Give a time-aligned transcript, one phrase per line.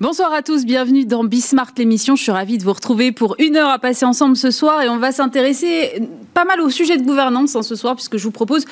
[0.00, 2.14] Bonsoir à tous, bienvenue dans Bismart l'émission.
[2.14, 4.88] Je suis ravie de vous retrouver pour une heure à passer ensemble ce soir et
[4.88, 6.00] on va s'intéresser
[6.38, 8.64] pas mal au sujet de gouvernance hein, ce soir puisque je vous propose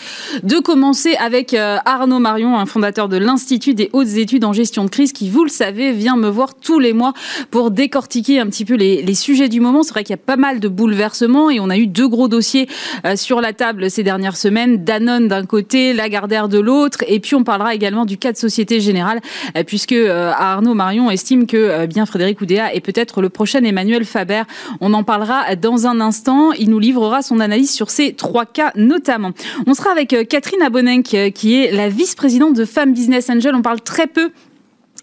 [0.44, 4.84] de commencer avec euh, Arnaud Marion, un fondateur de l'Institut des hautes études en gestion
[4.84, 7.12] de crise qui, vous le savez, vient me voir tous les mois
[7.50, 9.82] pour décortiquer un petit peu les, sujets du moment.
[9.82, 12.28] C'est vrai qu'il y a pas mal de bouleversements et on a eu deux gros
[12.28, 12.68] dossiers
[13.04, 14.84] euh, sur la table ces dernières semaines.
[14.84, 18.78] Danone d'un côté, Lagardère de l'autre et puis on parlera également du cas de Société
[18.78, 19.20] Générale
[19.56, 24.42] euh, puisque Arnaud Marion estime que bien Frédéric Oudéa est peut-être le prochain Emmanuel Faber.
[24.80, 26.52] On en parlera dans un instant.
[26.52, 29.30] Il nous livrera son analyse sur ces trois cas notamment.
[29.66, 33.54] On sera avec euh, Catherine Abonenc, euh, qui est la vice-présidente de Femmes Business Angel.
[33.54, 34.30] On parle très peu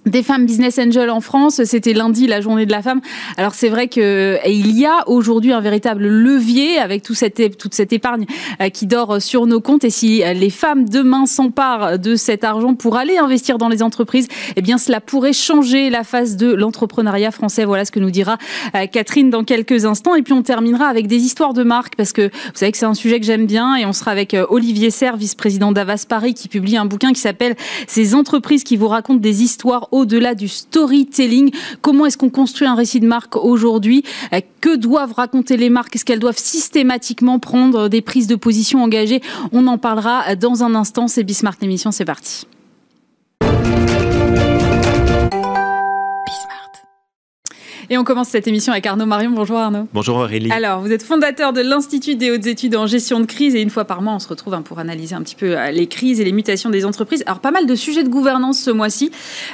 [0.06, 1.64] des femmes business angels en France.
[1.64, 3.02] C'était lundi, la journée de la femme.
[3.38, 8.26] Alors c'est vrai que il y a aujourd'hui un véritable levier avec toute cette épargne
[8.62, 9.84] euh, qui dort sur nos comptes.
[9.84, 14.28] Et si les femmes demain s'emparent de cet argent pour aller investir dans les entreprises,
[14.56, 17.66] eh bien cela pourrait changer la face de l'entrepreneuriat français.
[17.66, 18.38] Voilà ce que nous dira
[18.76, 20.16] euh, Catherine dans quelques instants.
[20.16, 22.86] Et puis on terminera avec des histoires de marque parce que vous savez que c'est
[22.86, 23.76] un sujet que j'aime bien.
[23.76, 27.22] Et on sera avec euh, Olivier Serre, vice-président d'Avas Paris, qui publie un bouquin qui
[27.22, 27.56] s'appelle
[27.88, 31.52] Ces entreprises qui vous racontent des histoires au-delà du storytelling.
[31.82, 34.04] Comment est-ce qu'on construit un récit de marque aujourd'hui?
[34.34, 35.96] Euh, Que doivent raconter les marques?
[35.96, 39.22] Est-ce qu'elles doivent systématiquement prendre des prises de position engagées?
[39.52, 41.08] On en parlera dans un instant.
[41.08, 42.48] C'est Bismart l'émission, c'est parti.
[47.94, 49.30] Et on commence cette émission avec Arnaud Marion.
[49.30, 49.88] Bonjour Arnaud.
[49.94, 50.52] Bonjour Aurélie.
[50.52, 53.70] Alors, vous êtes fondateur de l'Institut des hautes études en gestion de crise et une
[53.70, 56.20] fois par mois, on se retrouve hein, pour analyser un petit peu euh, les crises
[56.20, 57.22] et les mutations des entreprises.
[57.28, 59.12] Alors, pas mal de sujets de gouvernance ce mois-ci.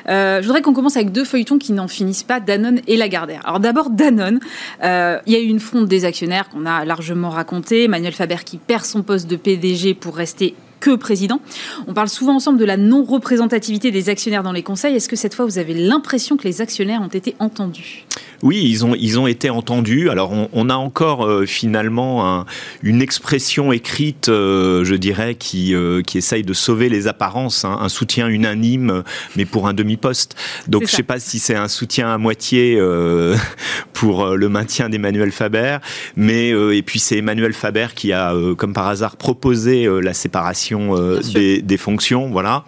[0.07, 3.41] Euh, je voudrais qu'on commence avec deux feuilletons qui n'en finissent pas, Danone et Lagardère.
[3.43, 4.39] Alors, d'abord, Danone.
[4.85, 7.89] Euh, il y a eu une fronde des actionnaires qu'on a largement raconté.
[7.89, 11.41] Manuel Faber qui perd son poste de PDG pour rester que président.
[11.87, 14.95] On parle souvent ensemble de la non-représentativité des actionnaires dans les conseils.
[14.95, 18.05] Est-ce que cette fois, vous avez l'impression que les actionnaires ont été entendus?
[18.41, 20.09] Oui, ils ont, ils ont été entendus.
[20.09, 22.45] Alors, on, a encore euh, finalement un,
[22.83, 27.77] une expression écrite, euh, je dirais, qui, euh, qui essaye de sauver les apparences, hein.
[27.81, 29.03] un soutien unanime,
[29.35, 30.35] mais pour un demi-poste.
[30.67, 32.79] Donc, je ne sais pas si c'est un soutien à moitié
[33.93, 35.77] pour le maintien d'Emmanuel Faber,
[36.15, 40.95] mais et puis c'est Emmanuel Faber qui a, comme par hasard, proposé la séparation
[41.33, 42.29] des, fonctions.
[42.29, 42.63] Voilà.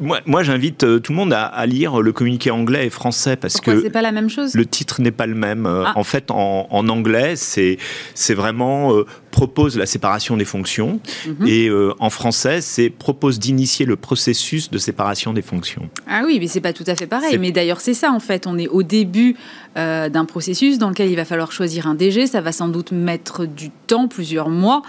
[0.00, 3.80] Moi, moi j'invite tout le monde à, lire le communiqué anglais et français parce que
[3.80, 4.54] c'est pas la même chose?
[4.54, 5.66] Le titre n'est pas le même.
[5.66, 5.92] Ah.
[5.96, 7.78] En fait, en, en anglais, c'est
[8.14, 8.92] c'est vraiment
[9.30, 11.46] propose la séparation des fonctions mhm.
[11.46, 11.68] et
[11.98, 15.88] en français, c'est propose d'initier le processus de séparation des fonctions.
[16.08, 17.36] Ah oui, mais c'est pas tout à fait pareil.
[17.38, 18.46] Mais d'ailleurs, c'est ça en fait.
[18.46, 19.36] On est au début
[19.74, 22.26] d'un processus dans lequel il va falloir choisir un DG.
[22.26, 24.82] Ça va sans doute mettre du temps, plusieurs mois.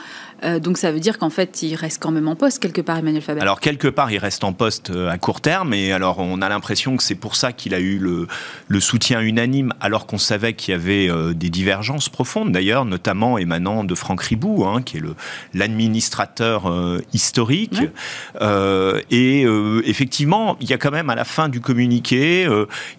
[0.44, 2.98] Euh, donc ça veut dire qu'en fait, il reste quand même en poste quelque part,
[2.98, 3.42] Emmanuel Faber.
[3.42, 6.50] Alors quelque part, il reste en poste euh, à court terme, et alors on a
[6.50, 10.74] l'impression que c'est pour ça qu'il a eu le, soutien unanime, alors qu'on savait qu'il
[10.74, 15.02] y avait euh, des divergences profondes, d'ailleurs, notamment émanant de Franck Ribou, hein, qui est
[15.54, 16.72] l'administrateur
[17.14, 17.82] historique.
[19.12, 19.46] et
[19.86, 22.48] effectivement, il y a quand même à la fin du communiqué,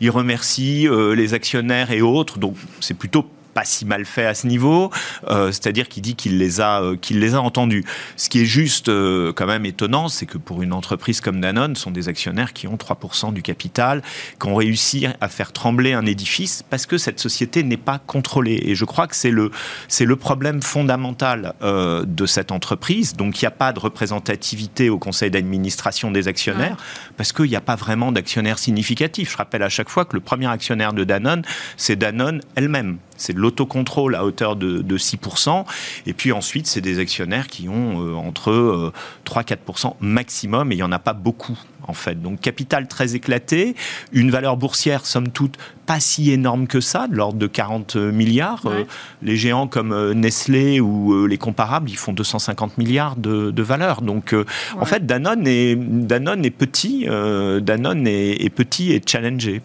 [0.00, 4.46] il remercie les actionnaires et autres, donc c'est plutôt pas si mal fait à ce
[4.46, 4.90] niveau,
[5.28, 7.86] euh, c'est-à-dire qu'il dit qu'il les a euh, qu'il les a entendus.
[8.16, 11.74] Ce qui est juste euh, quand même étonnant, c'est que pour une entreprise comme Danone,
[11.74, 14.02] ce sont des actionnaires qui ont 3% du capital,
[14.38, 18.60] qui ont réussi à faire trembler un édifice parce que cette société n'est pas contrôlée.
[18.66, 19.50] Et je crois que c'est le
[19.88, 23.14] c'est le problème fondamental de cette entreprise.
[23.14, 26.76] Donc il n'y a pas de représentativité au conseil d'administration des actionnaires
[27.16, 29.32] parce qu'il n'y a pas vraiment d'actionnaires significatifs.
[29.32, 31.42] Je rappelle à chaque fois que le premier actionnaire de Danone,
[31.78, 32.98] c'est Danone elle-même.
[33.16, 35.65] C'est de l'autocontrôle à hauteur de, 6%.
[36.06, 38.93] Et puis ensuite, c'est des actionnaires qui ont euh, entre
[39.25, 42.21] 3-4% euh, maximum, et il n'y en a pas beaucoup, en fait.
[42.21, 43.75] Donc, capital très éclaté,
[44.12, 48.62] une valeur boursière, somme toute, pas si énorme que ça, de l'ordre de 40 milliards.
[48.66, 48.84] Euh,
[49.22, 54.03] les géants comme Nestlé ou les comparables, ils font 250 milliards de, de valeur.
[54.03, 54.34] Donc,
[54.78, 59.62] en fait, Danone est, Danone est petit, Danone est, est petit et challengé.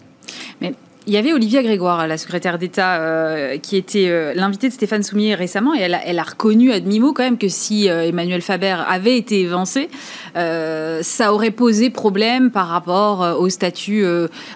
[0.60, 0.74] Mais
[1.06, 5.02] il y avait Olivia Grégoire, la secrétaire d'État, euh, qui était euh, l'invitée de Stéphane
[5.02, 8.76] Soumier récemment, et elle a, reconnu à demi-mot quand même que si euh, Emmanuel Faber
[8.86, 9.88] avait été évancé,
[10.34, 14.04] ça aurait posé problème par rapport au statut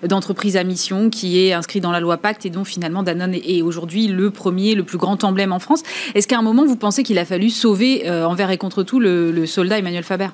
[0.02, 3.62] d'entreprise à mission qui est inscrit dans la loi Pacte et dont finalement Danone est,
[3.62, 5.82] aujourd'hui le premier, le plus grand emblème en France.
[6.14, 9.46] Est-ce qu'à un moment, vous pensez qu'il a fallu sauver envers et contre tout le
[9.46, 10.28] soldat Emmanuel Faber?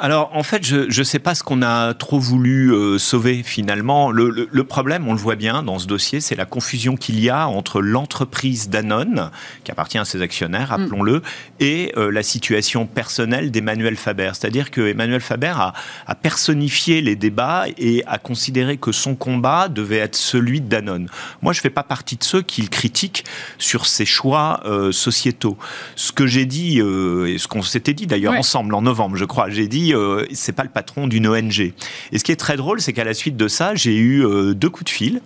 [0.00, 4.10] Alors, en fait, je ne sais pas ce qu'on a trop voulu euh, sauver finalement.
[4.10, 7.48] Le, problème, on le voit bien dans ce dossier, c'est la confusion qu'il y a
[7.48, 9.30] entre l'entreprise Danone,
[9.64, 10.82] qui appartient à ses actionnaires, mm.
[10.82, 11.22] rappelons-le,
[11.58, 14.30] et euh, la situation personnelle d'Emmanuel Faber.
[14.34, 15.74] C'est-à-dire que Emmanuel Faber a,
[16.06, 21.08] a, personnifié les débats et a considéré que son combat devait être celui de Danone.
[21.42, 23.24] Moi, je ne fais pas partie de ceux qui le critiquent
[23.58, 25.58] sur ses choix euh, sociétaux.
[25.96, 29.50] Ce que j'ai dit, et ce qu'on s'était dit d'ailleurs ensemble en novembre, je crois,
[29.50, 31.72] j'ai dit euh, c'est pas le patron d'une ONG.
[32.12, 34.52] Et ce qui est très drôle, c'est qu'à la suite de ça, j'ai eu euh,
[34.52, 35.22] deux coups de fil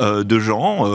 [0.00, 0.86] euh, de gens,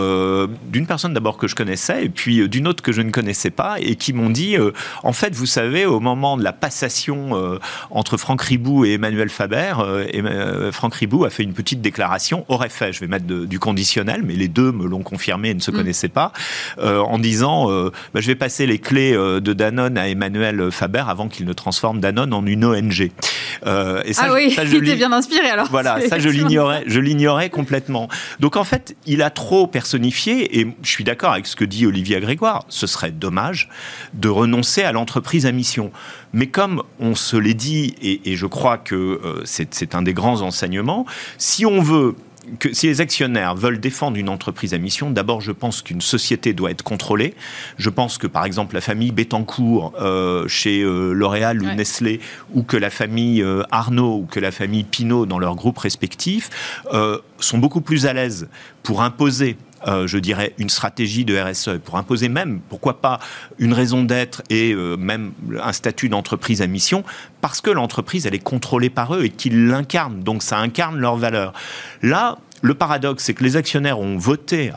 [0.71, 3.75] d'une personne d'abord que je connaissais et puis d'une autre que je ne connaissais pas
[3.79, 4.55] et qui m'ont dit
[5.03, 7.59] en fait, vous savez, au moment de la passation
[7.91, 9.73] entre Franck Ribou et Emmanuel Faber,
[10.71, 14.35] Franck Ribou a fait une petite déclaration, aurait fait, je vais mettre du conditionnel, mais
[14.35, 15.75] les deux me l'ont confirmé et ne se mm.
[15.75, 16.31] connaissaient pas,
[16.81, 21.45] en disant bah, je vais passer les clés de Danone à Emmanuel Faber avant qu'il
[21.45, 22.92] ne transforme Danone en une ONG.
[23.65, 25.67] Euh, et ça, ah oui, ça, je il était bien inspiré alors.
[25.69, 28.09] Voilà, ça je l'ignorais, je l'ignorais complètement.
[28.39, 31.85] Donc en fait, il a trop personnifié, et je suis d'accord avec ce que dit
[31.85, 33.69] Olivier Grégoire, ce serait dommage
[34.13, 35.91] de renoncer à l'entreprise à mission.
[36.33, 40.41] Mais comme on se l'est dit, et, je crois que euh, c'est un des grands
[40.41, 41.05] enseignements,
[41.37, 42.15] si on veut
[42.59, 46.53] que si les actionnaires veulent défendre une entreprise à mission, d'abord, je pense qu'une société
[46.53, 47.33] doit être contrôlée.
[47.77, 52.19] Je pense que, par exemple, la famille Bettencourt euh, chez euh, L'Oréal ou Nestlé,
[52.53, 56.49] ou que la famille euh, Arnaud ou que la famille Pinault dans leurs groupes respectifs
[57.39, 58.47] sont beaucoup plus à l'aise
[58.83, 59.57] pour imposer
[59.87, 63.19] euh, je dirais, une stratégie de RSE, pour imposer même, pourquoi pas,
[63.59, 67.03] une raison d'être et euh, même un statut d'entreprise à mission,
[67.41, 70.21] parce que l'entreprise, elle est contrôlée par eux et qu'ils l'incarnent.
[70.21, 71.53] Donc ça incarne leurs valeurs.
[72.01, 74.71] Là, le paradoxe, c'est que les actionnaires ont voté,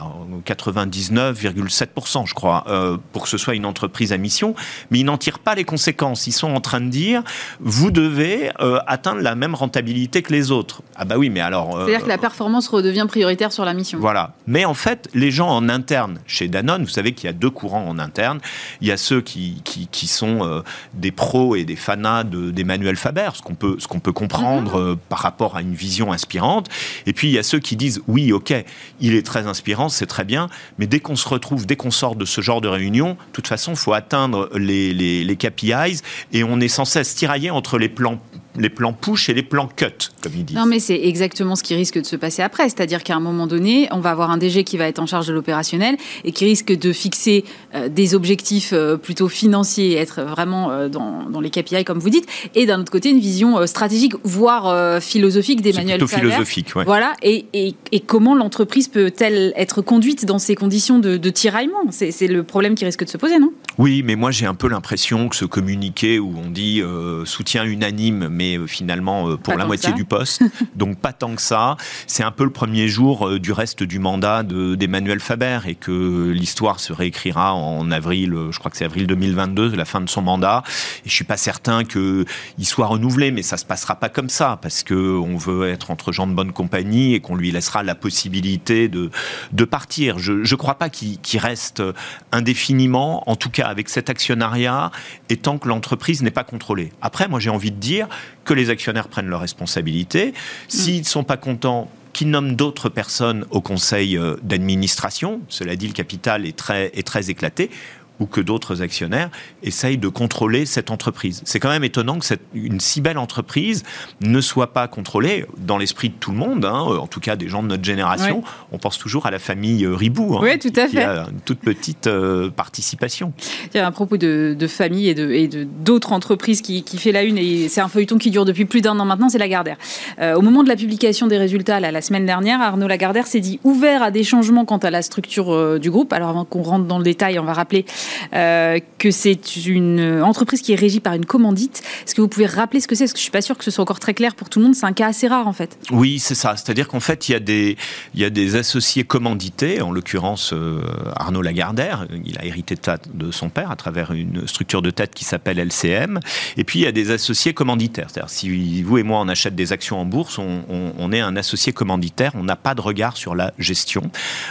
[0.45, 4.55] 99,7%, je crois, euh, pour que ce soit une entreprise à mission,
[4.91, 6.27] mais ils n'en tirent pas les conséquences.
[6.27, 7.23] Ils sont en train de dire,
[7.61, 10.81] vous devez euh, atteindre la même rentabilité que les autres.
[10.97, 11.77] Ah bah oui, mais alors...
[11.77, 13.99] Euh, C'est-à-dire que la performance redevient prioritaire sur la mission.
[13.99, 14.33] Voilà.
[14.47, 17.49] Mais en fait, les gens en interne, chez Danone, vous savez qu'il y a deux
[17.49, 18.39] courants en interne.
[18.81, 20.63] Il y a ceux qui, qui, sont
[20.93, 24.97] des pros et des fanas d'Emmanuel Faber, ce qu'on peut, ce qu'on peut comprendre mhm.
[25.07, 26.67] par rapport à une vision inspirante.
[27.05, 28.53] Et puis, il y a ceux qui disent oui, ok,
[28.99, 32.15] il est très inspirant, c'est très bien, mais dès qu'on se retrouve, dès qu'on sort
[32.15, 36.01] de ce genre de réunion, de toute façon, il faut atteindre les, les, les KPIs
[36.33, 38.19] et on est sans cesse tiraillé entre les plans
[38.57, 39.85] les plans push et les plans cut,
[40.21, 40.57] comme ils disent.
[40.57, 42.63] Non, mais c'est exactement ce qui risque de se passer après.
[42.63, 45.27] C'est-à-dire qu'à un moment donné, on va avoir un DG qui va être en charge
[45.27, 47.45] de l'opérationnel et qui risque de fixer
[47.75, 52.09] euh, des objectifs euh, plutôt financiers, être vraiment euh, dans, dans, les KPI, comme vous
[52.09, 56.83] dites, et d'un autre côté, une vision stratégique, voire philosophique d'Emmanuel Plutôt philosophique, ouais.
[56.85, 57.13] Voilà.
[57.21, 61.77] Et, et, et comment l'entreprise peut-elle être conduite dans ces conditions de, de tiraillement?
[61.89, 63.51] C'est le problème qui risque de se poser, non?
[63.77, 66.81] Oui, mais moi j'ai un peu l'impression que ce communiqué où on dit
[67.25, 70.41] soutien unanime, mais euh, finalement euh, pour la moitié du poste,
[70.75, 71.77] donc pas tant que ça.
[72.05, 76.29] C'est un peu le premier jour euh, du reste du mandat d'Emmanuel Faber et que
[76.31, 80.21] l'histoire se réécrira en avril, je crois que c'est avril 2022, la fin de son
[80.21, 80.63] mandat.
[81.05, 82.25] Et je suis pas certain qu'il
[82.61, 86.11] soit renouvelé, mais ça se passera pas comme ça parce que on veut être entre
[86.11, 89.09] gens de bonne compagnie et qu'on lui laissera la possibilité de,
[89.51, 90.19] de partir.
[90.19, 91.83] Je ne crois pas qu'il reste
[92.31, 94.91] indéfiniment, en tout cas avec cet actionnariat,
[95.29, 96.91] et tant que l'entreprise n'est pas contrôlée.
[97.01, 98.07] Après, moi j'ai envie de dire
[98.47, 100.33] que les actionnaires prennent leurs responsabilités.
[100.67, 105.41] S'ils ne sont pas contents, qu'ils nomment d'autres personnes au conseil euh, d'administration.
[105.49, 107.69] Cela dit, le capital est très, est très éclaté
[108.19, 109.29] ou que d'autres actionnaires
[109.63, 111.41] essayent de contrôler cette entreprise.
[111.45, 113.83] C'est quand même étonnant que cette, une si belle entreprise
[114.21, 117.47] ne soit pas contrôlée dans l'esprit de tout le monde, hein, en tout cas des
[117.47, 118.43] gens de notre génération.
[118.71, 120.89] On pense toujours à la famille euh, Ribou, hein, oui, tout à fait.
[120.89, 123.33] qui a une toute petite euh, participation.
[123.73, 127.23] Il y a un propos de, famille et de d'autres entreprises qui, qui, fait la
[127.23, 129.77] une, et c'est un feuilleton qui dure depuis plus d'un an maintenant, c'est Lagardère.
[130.19, 133.59] Euh, au moment de la publication des résultats la semaine dernière, Arnaud Lagardère s'est dit
[133.63, 136.13] ouvert à des changements quant à la structure du groupe.
[136.13, 137.85] Alors avant qu'on rentre dans le détail, on va rappeler
[138.33, 141.81] euh, que c'est une entreprise qui est régie par une commandite.
[142.05, 143.05] Est-ce que vous pouvez rappeler ce que c'est?
[143.05, 144.65] Parce que je suis pas sûr que ce soit encore très clair pour tout le
[144.65, 144.75] monde.
[144.75, 145.77] C'est un cas assez rare en fait.
[145.91, 146.55] Oui, c'est ça.
[146.55, 150.81] C'est-à-dire qu'en fait, il y a des, associés commandités, en l'occurrence euh,
[151.15, 152.07] Arnaud Lagardère.
[152.25, 152.75] Il a hérité
[153.13, 156.19] de, son père à travers une structure de tête qui s'appelle LCM.
[156.55, 158.07] Et puis il y a des associés commanditaires.
[158.09, 160.61] C'est-à-dire si vous et moi on achète des actions en bourse, on,
[160.97, 162.31] on est un associé commanditaire.
[162.35, 164.09] On n'a pas de regard sur la gestion.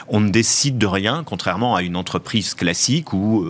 [0.09, 3.46] On ne décide de rien, contrairement à une entreprise classique où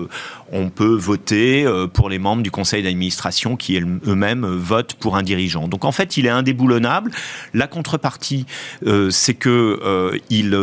[0.52, 5.22] on peut voter euh, pour les membres du conseil d'administration qui eux-mêmes votent pour un
[5.22, 5.68] dirigeant.
[5.68, 7.10] Donc en fait, il est indéboulonnable.
[7.54, 8.46] La contrepartie,
[8.86, 10.56] euh, c'est que il,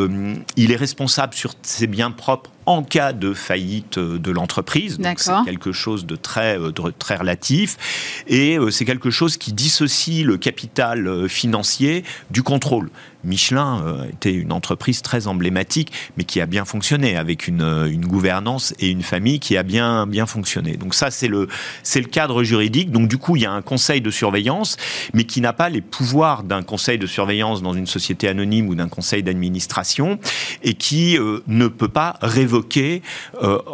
[0.58, 4.98] il est responsable sur ses biens propres en cas de faillite de l'entreprise.
[4.98, 8.24] Donc c'est quelque chose de très, de très relatif.
[8.28, 12.90] Et c'est quelque chose qui dissocie le capital financier du contrôle.
[13.24, 17.92] Michelin euh, était une entreprise très emblématique, mais qui a bien fonctionné, avec une, euh,
[17.92, 20.78] une gouvernance et une famille qui a bien, bien fonctionné.
[20.78, 21.48] Donc ça, c'est le,
[21.84, 22.92] c'est le cadre juridique.
[22.92, 24.78] Donc du coup, il y a un conseil de surveillance,
[25.14, 28.76] mais qui n'a pas les pouvoirs d'un conseil de surveillance dans une société anonyme ou
[28.76, 30.20] d'un conseil d'administration,
[30.64, 33.02] et qui euh, ne peut pas révoquer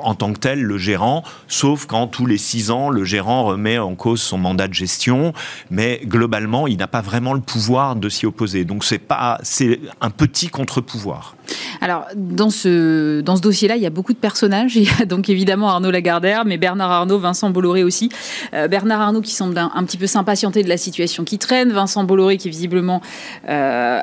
[0.04, 3.78] en tant que tel le gérant, sauf quand tous les six ans, le gérant remet
[3.78, 5.34] en cause son mandat de gestion,
[5.70, 8.66] mais globalement, il n'a pas vraiment le pouvoir de s'y opposer.
[8.66, 11.36] Donc c'est pas c'est un petit contre-pouvoir.
[11.82, 14.76] Alors, dans ce, dans ce dossier-là, il y a beaucoup de personnages.
[14.80, 18.10] Il y a donc évidemment Arnaud Lagardère, mais Bernard Arnault, Vincent Bolloré aussi.
[18.54, 21.72] Euh, Bernard Arnault qui semble un, petit peu s'impatienter de la situation qui traîne.
[21.72, 23.02] Vincent Bolloré qui visiblement
[23.48, 24.00] euh,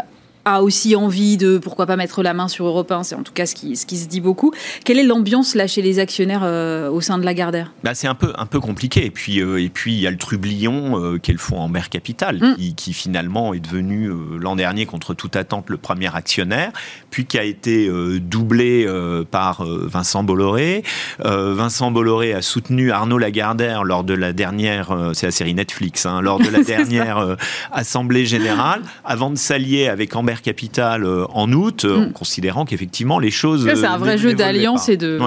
[0.46, 3.32] a aussi envie de, pourquoi pas, mettre la main sur Europe 1, c'est en tout
[3.32, 4.52] cas ce qui, ce qui se dit beaucoup.
[4.84, 7.72] Quelle est l'ambiance là chez les actionnaires euh, au sein de Lagardère?
[7.82, 9.04] Bah, C'est un peu, un peu compliqué.
[9.04, 11.68] Et puis, euh, et puis il y a le trublion euh, qu'est le fonds en
[11.68, 12.54] mer capital, mm.
[12.54, 16.70] qui, qui, finalement est devenu l'an dernier, contre toute attente, le premier actionnaire,
[17.10, 18.86] puis qui a été doublé
[19.30, 20.84] par Vincent Bolloré.
[21.18, 26.20] Vincent Bolloré a soutenu Arnaud Lagardère lors de la dernière, c'est la série Netflix, hein,
[26.20, 27.36] lors de la dernière
[27.72, 32.12] Assemblée Générale, avant de s'allier avec Amber Capital euh, en août, euh, en mm.
[32.12, 33.64] considérant qu'effectivement les choses.
[33.64, 35.20] C'est un euh, vrai jeu d'alliance et de.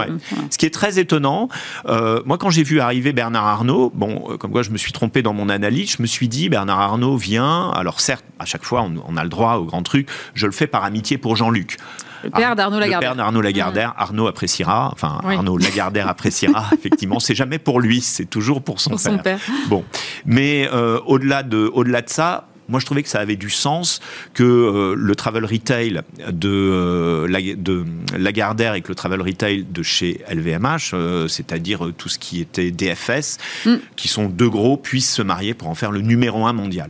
[0.49, 1.49] Ce qui est très étonnant.
[1.87, 5.33] moi, quand j'ai vu arriver Bernard Arnault, bon, comme quoi je me suis trompé dans
[5.33, 7.69] mon analyse, je me suis dit Bernard Arnault vient.
[7.71, 10.07] Alors certes, à chaque fois, on, a le droit au grand truc.
[10.33, 11.77] Je le fais par amitié pour Jean-Luc.
[12.23, 13.11] Le père d'Arnaud Lagardère.
[13.11, 13.93] Le père d'Arnaud Lagardère.
[13.97, 17.19] Arnaud appréciera, enfin Arnaud Lagardère appréciera, effectivement.
[17.19, 19.21] C'est jamais pour lui, c'est toujours pour son, père.
[19.21, 19.39] père.
[19.67, 19.83] Bon,
[20.25, 20.69] mais
[21.05, 23.99] au-delà de, au-delà de ça, moi je trouvais que ça avait du sens
[24.33, 27.85] que euh, le travel retail de, euh, de
[28.17, 32.71] Lagardère et que le travel retail de chez LVMH, euh, c'est-à-dire tout ce qui était
[32.71, 33.75] DFS, mm.
[33.95, 36.89] qui sont deux gros, puissent se marier pour en faire le numéro un mondial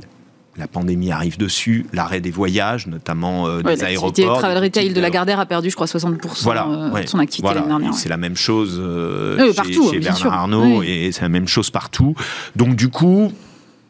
[0.57, 4.35] la pandémie arrive dessus, l'arrêt des voyages, notamment des aéroports.
[4.35, 7.93] Le travel retail de Lagardère a perdu, je crois, 60% de son activité l'année dernière.
[7.93, 8.73] C'est la même chose
[9.37, 12.13] chez, partout, chez Bernard Arnault et c'est la même chose partout.
[12.57, 13.31] Donc du coup,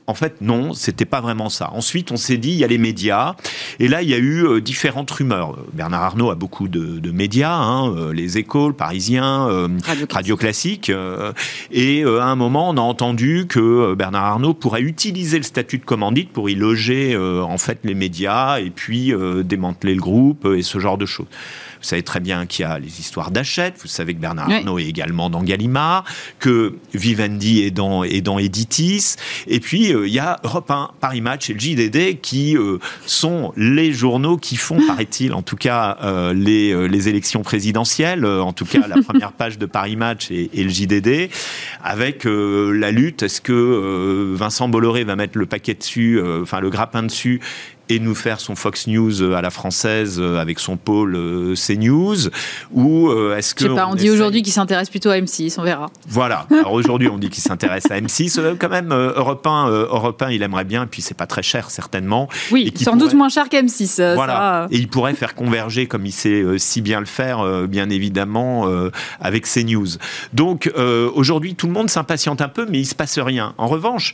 [0.10, 1.70] en fait, non, c'était pas vraiment ça.
[1.72, 3.36] Ensuite, on s'est dit, il y a les médias.
[3.78, 5.56] Et là, il y a eu euh, différentes rumeurs.
[5.72, 9.68] Bernard Arnault a beaucoup de, médias, hein, euh, les écoles, parisiens, euh,
[10.10, 10.92] Radio, Classique.
[11.72, 15.86] et à un moment, on a entendu que Bernard Arnault pourrait utiliser le statut de
[15.86, 19.13] commandite pour y loger, en fait, les médias et puis
[19.44, 21.28] démanteler le groupe et ce genre de choses.
[21.81, 23.75] Vous savez très bien qu'il y a les histoires d'Achète.
[23.81, 26.03] Vous savez que Bernard Arnault est également dans Gallimard,
[26.39, 29.15] que Vivendi est dans, est dans Editis.
[29.48, 32.79] Et puis, euh, il y a Europe 1, Paris Match et le JDD qui euh,
[33.05, 38.25] sont les journaux qui font, paraît-il, en tout cas, euh, les, les élections présidentielles.
[38.25, 41.29] en tout cas, la première page de Paris Match et, et le JDD.
[41.81, 47.03] Avec la lutte, est-ce que Vincent Bolloré va mettre le paquet dessus, enfin le grappin
[47.03, 47.39] dessus
[47.89, 51.55] et nous faire son Fox News euh, à la française euh, avec son pôle euh,
[51.55, 52.29] CNews
[52.72, 53.65] Ou est-ce que.
[53.65, 55.89] Je sais pas, on, dit aujourd'hui qu'il s'intéresse plutôt à M6, on verra.
[56.08, 56.46] Voilà.
[56.51, 58.58] Alors aujourd'hui, on dit qu'il s'intéresse à M6.
[58.58, 61.72] Quand même, Europe 1, Europe 1, il aimerait bien, et puis c'est pas très cher,
[61.72, 62.29] certainement.
[62.51, 64.13] Oui, sans doute moins cher qu'M6.
[64.13, 64.67] Voilà.
[64.72, 68.67] Et il pourrait faire converger, comme il sait si bien le faire, bien évidemment,
[69.19, 69.98] avec CNews.
[70.34, 70.72] Donc
[71.15, 73.53] aujourd'hui, tout le monde s'impatiente un peu, mais il se passe rien.
[73.58, 74.13] En revanche,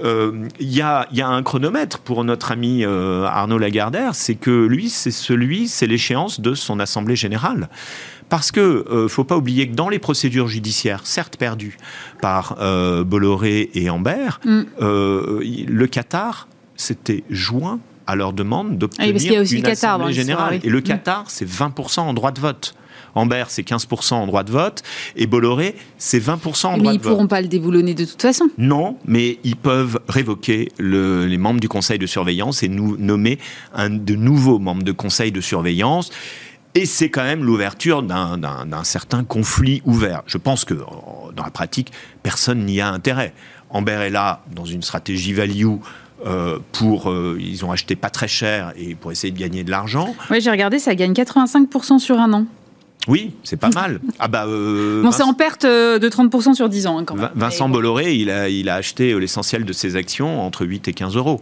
[0.00, 4.90] il euh, y, a, un chronomètre pour notre ami euh, Arnaud Lagardère, c'est que lui,
[4.90, 7.68] c'est celui, c'est l'échéance de son assemblée générale.
[8.28, 11.78] Parce que euh, faut pas oublier que dans les procédures judiciaires, certes perdues
[12.20, 12.56] par
[13.04, 14.62] Bolloré et Ambert, mm.
[14.80, 20.60] le Qatar s'était joint à leur demande ah d'obtenir une assemblée générale.
[20.62, 22.74] Et le Qatar, c'est 20% en droit de vote.
[23.14, 24.82] Amber, c'est 15% en droit de vote,
[25.16, 26.82] et Bolloré, c'est 20% en droit de vote.
[26.82, 28.48] Mais ils ne pourront pas le déboulonner de toute façon.
[28.58, 33.38] Non, mais ils peuvent révoquer les membres du conseil de surveillance et nous nommer
[33.74, 36.10] un, de nouveaux membres de conseil de surveillance.
[36.74, 40.22] Et c'est quand même l'ouverture d'un certain conflit ouvert.
[40.26, 43.32] Je pense que dans la pratique, personne n'y a intérêt.
[43.70, 45.66] Amber est là dans une stratégie value
[46.26, 49.70] euh, pour euh, ils ont acheté pas très cher et pour essayer de gagner de
[49.70, 50.16] l'argent.
[50.30, 52.46] Oui, j'ai regardé, ça gagne 85% sur un an.
[53.08, 54.00] Oui, c'est pas mal.
[54.18, 57.14] Ah bah, euh, bon, c'est en perte euh, de 30% sur 10 ans hein, quand
[57.14, 57.30] même.
[57.34, 60.92] Vincent Bolloré, il a, il a acheté euh, l'essentiel de ses actions entre 8 et
[60.92, 61.40] 15 euros.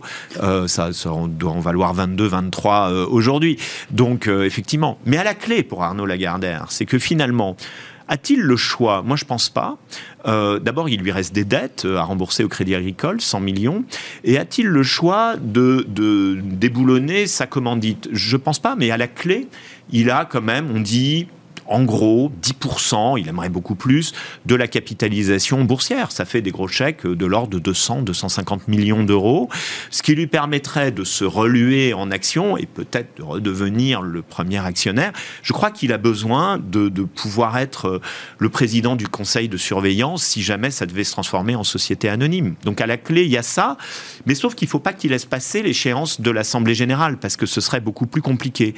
[0.67, 0.91] ça,
[1.29, 3.59] doit en valoir 22, 23 aujourd'hui.
[3.91, 4.99] Donc, effectivement.
[5.05, 7.57] Mais à la clé pour Arnaud Lagardère, c'est que finalement,
[8.09, 9.03] a-t-il le choix?
[9.03, 9.77] Moi, je pense pas.
[10.25, 13.85] D'abord, il lui reste des dettes à rembourser au Crédit Agricole, 100 millions.
[14.23, 18.09] Et a-t-il le choix de, de déboulonner sa commandite?
[18.13, 19.49] Je pense pas, mais à la clé,
[19.91, 21.27] il a quand même, on dit,
[21.69, 24.13] en gros 10%, il aimerait beaucoup plus,
[24.45, 26.13] de la capitalisation boursière.
[26.13, 29.49] Ça fait des gros chèques de l'ordre de 200, 250 millions d'euros,
[29.91, 34.65] ce qui lui permettrait de se reluer en action et peut-être de redevenir le premier
[34.65, 35.13] actionnaire.
[35.43, 38.01] Je crois qu'il a besoin de, de pouvoir être
[38.39, 42.55] le président du conseil de surveillance si jamais ça devait se transformer en société anonyme.
[42.65, 43.77] Donc à la clé, il y a ça,
[44.27, 47.47] mais sauf qu'il ne faut pas qu'il laisse passer l'échéance de l'Assemblée générale, parce que
[47.47, 48.75] ce serait beaucoup plus compliqué.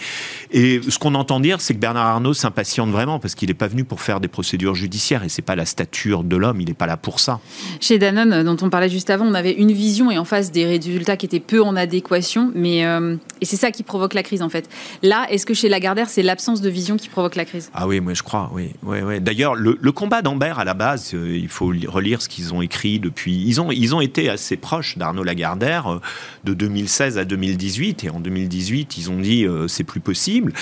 [0.50, 3.68] Et ce qu'on entend dire, c'est que Bernard Arnault s'impatiente vraiment, parce qu'il n'est pas
[3.68, 6.74] venu pour faire des procédures judiciaires, et c'est pas la stature de l'homme, il n'est
[6.74, 7.40] pas là pour ça.
[7.80, 10.64] Chez Danone, dont on parlait juste avant, on avait une vision et en face des
[10.64, 14.42] résultats qui étaient peu en adéquation, mais euh, et c'est ça qui provoque la crise
[14.42, 14.68] en fait.
[15.02, 17.70] Là, est-ce que chez Lagardère, c'est l'absence de vision qui provoque la crise?
[17.74, 18.70] Ah oui, moi je crois, oui.
[18.82, 19.20] oui, oui.
[19.20, 23.00] D'ailleurs, le, combat d'Amber à la base, euh, il faut relire ce qu'ils ont écrit
[23.00, 23.42] depuis.
[23.46, 26.00] Ils ont, ils ont été assez proches d'Arnaud Lagardère euh,
[26.44, 30.52] de 2016 à 2018, et en 2018, ils ont dit euh, c'est plus possible.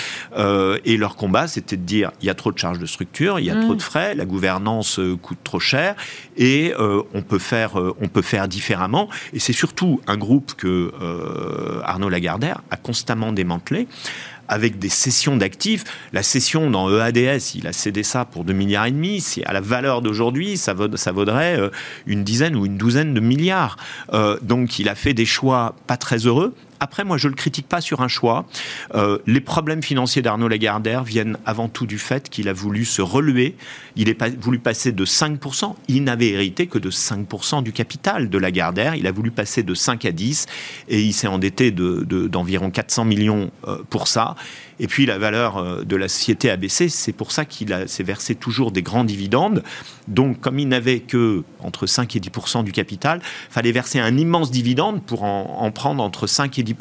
[0.85, 3.45] et leur combat, c'était de dire il y a trop de charges de structure, il
[3.45, 3.79] y a trop de mmh.
[3.79, 5.95] frais, la gouvernance coûte trop cher,
[6.37, 9.09] et on peut faire, on peut faire différemment.
[9.33, 10.91] Et c'est surtout un groupe que
[11.83, 13.87] Arnaud Lagardère a constamment démantelé
[14.47, 15.83] avec des cessions d'actifs.
[16.13, 19.21] La cession dans EADS, il a cédé ça pour 2 milliards et demi.
[19.21, 21.69] Si à la valeur d'aujourd'hui, ça, vaudrait euh,
[22.05, 23.77] une dizaine ou une douzaine de milliards.
[24.13, 26.53] Euh, donc il a fait des choix pas très heureux.
[26.79, 28.45] Après, moi, je ne le critique pas sur un choix.
[28.93, 33.01] Euh, les problèmes financiers d'Arnaud Lagardère viennent avant tout du fait qu'il a voulu se
[33.01, 33.55] relever.
[33.95, 35.75] Il a voulu passer de 5%.
[35.87, 38.93] Il n'avait hérité que de 5% du capital de Lagardère.
[38.93, 40.45] Il a voulu passer de 5 à 10
[40.89, 43.49] et il s'est endetté d'environ de, 400 millions
[43.89, 44.35] pour ça.
[44.79, 46.89] Et puis la valeur euh, de la société a baissé.
[46.89, 49.63] C'est pour ça qu'il s'est versé toujours des grands dividendes.
[50.07, 54.51] Donc, comme il n'avait que entre 5 et 10 du capital, fallait verser un immense
[54.51, 56.75] dividende pour en, en prendre entre 5 et 10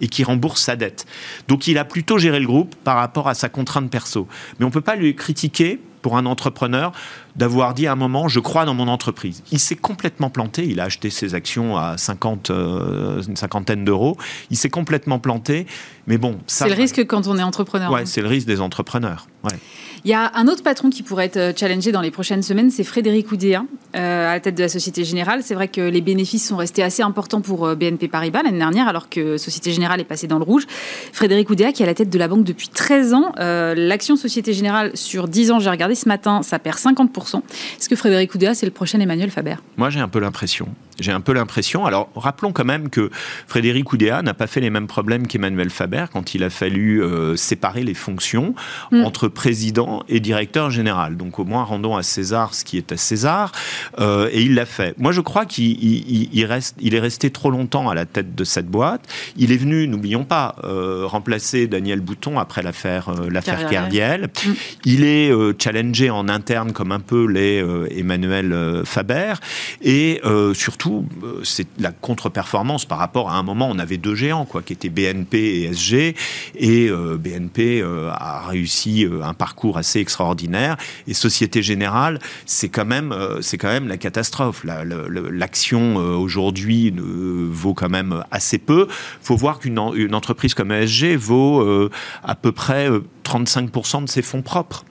[0.00, 1.06] et qui rembourse sa dette.
[1.48, 4.26] Donc il a plutôt géré le groupe par rapport à sa contrainte perso.
[4.58, 6.92] Mais on ne peut pas lui critiquer pour un entrepreneur
[7.36, 9.42] d'avoir dit à un moment je crois dans mon entreprise.
[9.52, 14.16] Il s'est complètement planté, il a acheté ses actions à 50 euh, une cinquantaine d'euros,
[14.50, 15.66] il s'est complètement planté
[16.06, 17.90] mais bon, ça C'est le risque quand on est entrepreneur.
[17.90, 18.06] Ouais, hein.
[18.06, 19.26] c'est le risque des entrepreneurs.
[19.44, 19.58] Ouais.
[20.04, 22.72] Il y a un autre patron qui pourrait être euh, challengé dans les prochaines semaines,
[22.72, 25.42] c'est Frédéric Oudéa, euh, à la tête de la Société Générale.
[25.44, 28.88] C'est vrai que les bénéfices sont restés assez importants pour euh, BNP Paribas l'année dernière,
[28.88, 30.66] alors que Société Générale est passée dans le rouge.
[31.12, 34.52] Frédéric Oudéa, qui est à la tête de la banque depuis 13 ans, l'action Société
[34.52, 37.36] Générale sur 10 ans, j'ai regardé ce matin, ça perd 50%.
[37.78, 39.56] Est-ce que Frédéric Oudéa, c'est le prochain Emmanuel Faber?
[39.76, 40.68] Moi, j'ai un peu l'impression.
[40.98, 41.86] J'ai un peu l'impression.
[41.86, 43.10] Alors, rappelons quand même que
[43.46, 47.02] Frédéric Oudéa n'a pas fait les mêmes problèmes qu'Emmanuel Faber quand il a fallu
[47.36, 48.54] séparer les fonctions
[48.90, 49.04] mm.
[49.04, 51.16] entre président et directeur général.
[51.16, 53.52] Donc au moins rendons à César ce qui est à César.
[53.98, 54.94] Euh, et il l'a fait.
[54.98, 58.66] Moi je crois qu'il reste, il est resté trop longtemps à la tête de cette
[58.66, 59.06] boîte.
[59.36, 64.30] Il est venu, n'oublions pas, euh, remplacer Daniel Bouton après l'affaire euh, l'affaire Kerviel.
[64.44, 64.50] Mm.
[64.84, 67.64] Il est challengé en interne comme un peu les
[67.96, 69.34] Emmanuel Faber.
[69.82, 70.20] Et
[70.54, 71.06] surtout,
[71.44, 74.88] c'est la contre-performance par rapport à un moment on avait deux géants quoi, qui étaient
[74.88, 76.14] BNP et SG.
[76.56, 80.76] Et BNP a réussi un parcours assez extraordinaire extraordinaire.
[81.06, 84.64] Et Société Générale, c'est quand même, euh, c'est quand même la catastrophe.
[84.64, 88.88] L'action euh, aujourd'hui vaut quand même assez peu.
[89.22, 89.78] Faut voir qu'une
[90.14, 91.90] entreprise comme ESG vaut euh,
[92.22, 92.88] à peu près
[93.24, 94.84] 35% de ses fonds propres.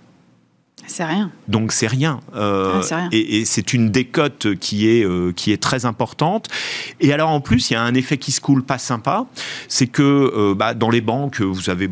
[0.88, 1.32] C'est rien.
[1.48, 2.20] Donc c'est rien.
[2.36, 6.48] Euh, ah, et, c'est une décote qui est, euh, qui est très importante.
[7.00, 9.26] Et alors en plus, il y a un effet qui se coule pas sympa,
[9.68, 11.90] c'est que euh, bah, dans les banques, vous avez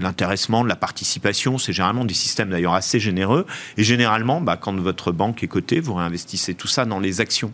[0.00, 3.46] l'intéressement, la participation, c'est généralement des systèmes d'ailleurs assez généreux.
[3.76, 7.52] Et généralement, bah, quand votre banque est cotée, vous réinvestissez tout ça dans les actions.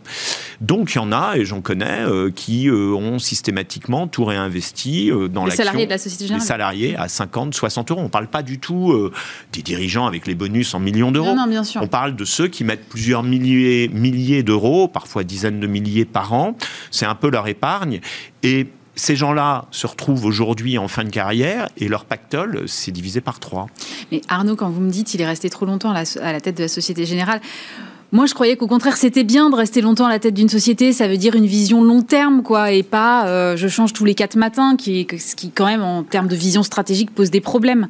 [0.61, 5.63] Donc il y en a, et j'en connais, qui ont systématiquement tout réinvesti dans l'action.
[5.63, 8.01] Les salariés de la Société Générale Les salariés à 50, 60 euros.
[8.01, 9.11] On ne parle pas du tout
[9.51, 11.35] des dirigeants avec les bonus millions d'euros.
[11.81, 16.33] On parle de ceux qui mettent plusieurs milliers, milliers d'euros, parfois dizaines de milliers par
[16.33, 16.55] an.
[16.91, 18.01] C'est un peu leur épargne.
[18.43, 23.21] Et ces gens-là se retrouvent aujourd'hui en fin de carrière et leur pactole s'est divisé
[23.21, 23.67] par trois.
[24.11, 26.63] Mais Arnaud, quand vous me dites qu'il est resté trop longtemps à la, tête de
[26.63, 27.39] la Société Générale,
[28.13, 30.93] moi, je croyais qu'au contraire, c'était bien de rester longtemps à la tête d'une société.
[30.93, 34.15] Ça veut dire une vision long terme, quoi, et pas euh, je change tous les
[34.15, 37.87] quatre matins, qui, ce qui, quand même, en termes de vision stratégique, pose des problèmes.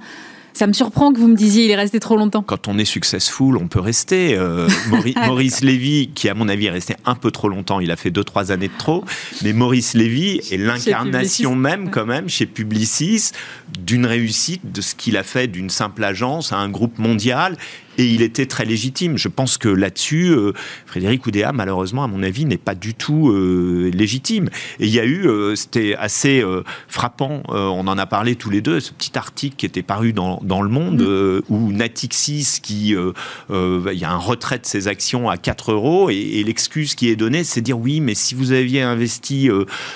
[0.58, 2.42] Ça me surprend que vous me disiez il est resté trop longtemps.
[2.42, 4.36] Quand on est successful, on peut rester.
[4.36, 4.68] Euh,
[5.28, 8.10] Maurice, Lévy, qui à mon avis est resté un peu trop longtemps, il a fait
[8.10, 9.06] 2-3 années de trop,
[9.44, 13.34] mais Maurice Lévy est l'incarnation même quand même chez Publicis
[13.78, 17.56] d'une réussite de ce qu'il a fait d'une simple agence à un groupe mondial
[17.98, 19.18] Et il était très légitime.
[19.18, 20.54] Je pense que là-dessus, euh,
[20.86, 24.50] Frédéric Oudéa, malheureusement, à mon avis, n'est pas du tout euh, légitime.
[24.80, 26.44] Et il y a eu, euh, c'était assez
[26.88, 30.40] frappant, on en a parlé tous les deux, ce petit article qui était paru dans,
[30.44, 31.42] dans Le Monde, mm.
[31.50, 36.16] où Natixis, qui, il y a un retrait de ses actions à 4 euros, et,
[36.16, 39.50] et l'excuse qui est donnée, c'est dire oui, mais si vous aviez investi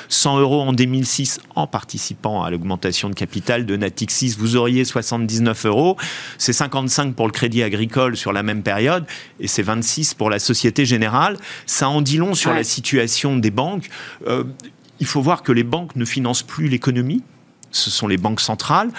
[0.10, 5.66] 100 euros en 2006 en participant à l'augmentation de capital de Natixis, vous auriez 79
[5.66, 5.98] euros.
[6.38, 9.06] C'est 55 pour le crédit agricole sur la même période
[9.40, 11.38] et c'est 26 pour la Société Générale.
[11.66, 13.90] Ça en dit long sur la situation des banques.
[14.28, 14.44] Euh,
[15.00, 17.24] il faut voir que les banques ne financent plus l'économie.
[17.72, 18.92] Ce sont les banques centrales.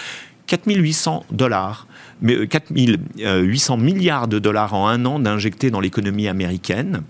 [0.47, 1.87] 4800 dollars,
[2.21, 7.03] mais 4800 euh, milliards de dollars en un an d'injectés dans l'économie américaine.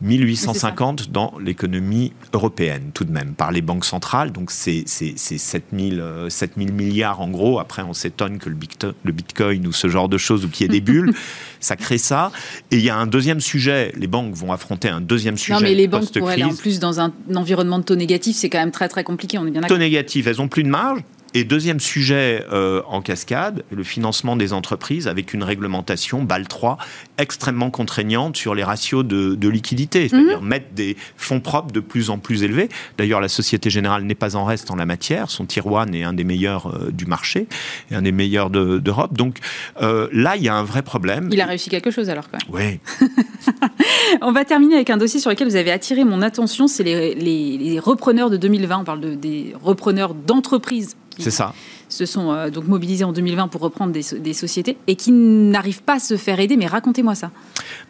[0.00, 4.32] 1850 dans l'économie européenne, tout de même, par les banques centrales.
[4.32, 7.58] Donc, c'est 7000 7000 milliards en gros.
[7.58, 10.80] Après, on s'étonne que le bitcoin ou ce genre de choses, ou qu'il y ait
[10.80, 11.12] des bulles,
[11.60, 12.30] ça crée ça.
[12.70, 13.92] Et il y a un deuxième sujet.
[13.96, 15.54] Les banques vont affronter un deuxième sujet.
[15.54, 18.48] Non, mais les banques, pour aller en plus dans un environnement de taux négatif, c'est
[18.48, 19.38] quand même très, très compliqué.
[19.38, 19.62] On est bien.
[19.62, 21.02] Taux négatif, elles ont plus de marge.
[21.34, 26.78] Et deuxième sujet euh, en cascade, le financement des entreprises avec une réglementation BAL 3
[27.18, 30.08] extrêmement contraignante sur les ratios de, liquidité, mhm.
[30.08, 32.68] c'est-à-dire mettre des fonds propres de plus en plus élevés.
[32.96, 35.30] D'ailleurs, la Société Générale n'est pas en reste en la matière.
[35.30, 37.46] Son tier one est un des meilleurs euh, du marché
[37.90, 39.14] et un des meilleurs d'Europe.
[39.14, 39.38] Donc
[39.82, 41.28] euh, là, il y a un vrai problème.
[41.30, 42.80] Il a réussi quelque chose alors quand même.
[43.02, 43.08] Oui.
[44.22, 47.78] On va terminer avec un dossier sur lequel vous avez attiré mon attention, c'est les,
[47.78, 48.78] repreneurs de 2020.
[48.78, 51.54] On parle de, des repreneurs d'entreprises c'est ça.
[51.88, 55.94] se sont euh, donc mobilisés en 2020 pour reprendre des, sociétés et qui n'arrivent pas
[55.94, 56.56] à se faire aider.
[56.56, 57.30] Mais racontez-moi ça.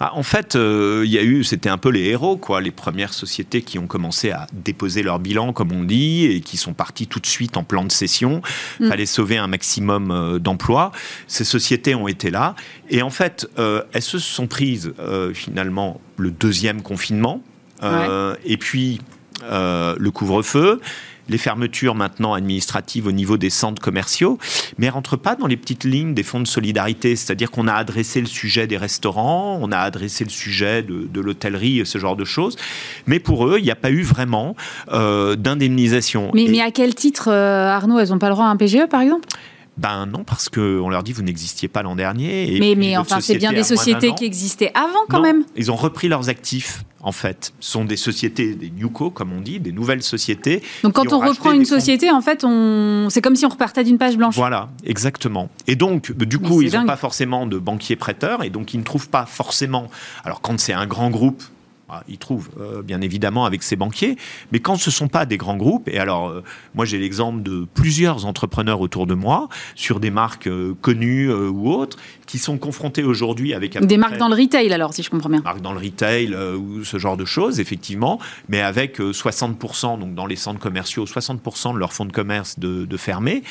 [0.01, 2.71] Bah, en fait, euh, il y a eu, c'était un peu les héros, quoi, les
[2.71, 6.73] premières sociétés qui ont commencé à déposer leur bilan, comme on dit, et qui sont
[6.73, 8.41] parties tout de suite en plan de cession.
[8.81, 8.89] Il mm.
[8.89, 10.93] fallait sauver un maximum euh, d'emplois.
[11.27, 12.55] Ces sociétés ont été là.
[12.91, 14.95] Et en fait, elles se sont prises
[15.35, 17.43] finalement le deuxième confinement.
[17.83, 19.01] Et puis
[19.43, 20.81] le couvre-feu
[21.29, 24.39] les fermetures maintenant administratives au niveau des centres commerciaux,
[24.79, 27.17] mais elles ne rentrent pas dans les petites lignes des fonds de solidarité.
[27.17, 31.83] C'est-à-dire qu'on a adressé le sujet des restaurants, on a adressé le sujet de, l'hôtellerie,
[31.85, 32.57] ce genre de choses.
[33.07, 34.57] Mais pour eux, il n'y a pas eu vraiment
[34.93, 36.31] euh, d'indemnisation.
[36.35, 39.01] Mais, à quel titre, euh, Arnaud, elles n'ont pas le droit à un PGE, par
[39.01, 39.29] exemple?
[39.79, 42.59] Ben non, parce qu'on leur dit vous n'existiez pas l'an dernier.
[42.61, 45.45] mais, mais enfin, c'est bien des sociétés qui existaient avant quand même.
[45.57, 49.61] Ils ont repris leurs actifs en fait, sont des sociétés, des newco, comme on dit,
[49.61, 50.63] des nouvelles sociétés.
[50.83, 53.09] Donc quand on reprend une société, en fait, on...
[53.09, 54.35] c'est comme si on repartait d'une page blanche.
[54.35, 55.49] Voilà, exactement.
[55.67, 58.85] Et donc, du coup, ils n'ont pas forcément de banquiers prêteurs, et donc ils ne
[58.85, 59.89] trouvent pas forcément...
[60.25, 61.43] Alors quand c'est un grand groupe,
[61.91, 64.17] ah, il trouve, euh, bien évidemment, avec ses banquiers.
[64.53, 66.43] Mais quand ce ne sont pas des grands groupes, et alors, euh,
[66.75, 71.73] moi, j'ai l'exemple de plusieurs entrepreneurs autour de moi, sur des marques euh, connues ou
[71.73, 71.97] autres,
[72.27, 73.79] qui sont confrontés aujourd'hui avec...
[73.81, 75.41] Des marques dans le retail, alors, si je comprends bien.
[75.41, 80.27] Marques dans le retail ou ce genre de choses, effectivement, mais avec 60%, donc dans
[80.27, 83.43] les centres commerciaux, 60% de leur fonds de commerce de, de fermés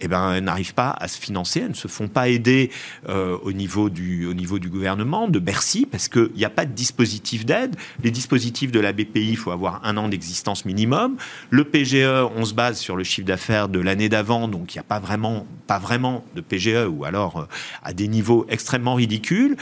[0.00, 2.70] eh ben, n'arrivent pas à se financer, elles ne se font pas aider
[3.08, 6.64] euh, au, niveau du, au niveau du gouvernement, de Bercy, parce qu'il n'y a pas
[6.64, 7.76] de dispositif d'aide.
[8.02, 11.16] Les dispositifs de la BPI, il faut avoir un an d'existence minimum.
[11.50, 14.80] Le PGE, on se base sur le chiffre d'affaires de l'année d'avant, donc il n'y
[14.80, 17.44] a pas vraiment, pas vraiment de PGE, ou alors euh,
[17.82, 19.56] à des niveaux extrêmement ridicules.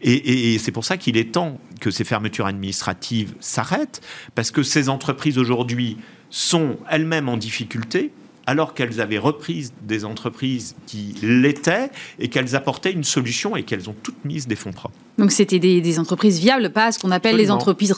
[0.00, 4.00] Et, et c'est pour ça qu'il est temps que ces fermetures administratives s'arrêtent,
[4.34, 5.98] parce que ces entreprises aujourd'hui
[6.30, 8.10] sont elles-mêmes en difficulté
[8.46, 13.88] alors qu'elles avaient repris des entreprises qui l'étaient et qu'elles apportaient une solution et qu'elles
[13.88, 14.96] ont toutes mises des fonds propres.
[15.18, 17.94] Donc c'était des, entreprises viables, pas ce qu'on appelle les entreprises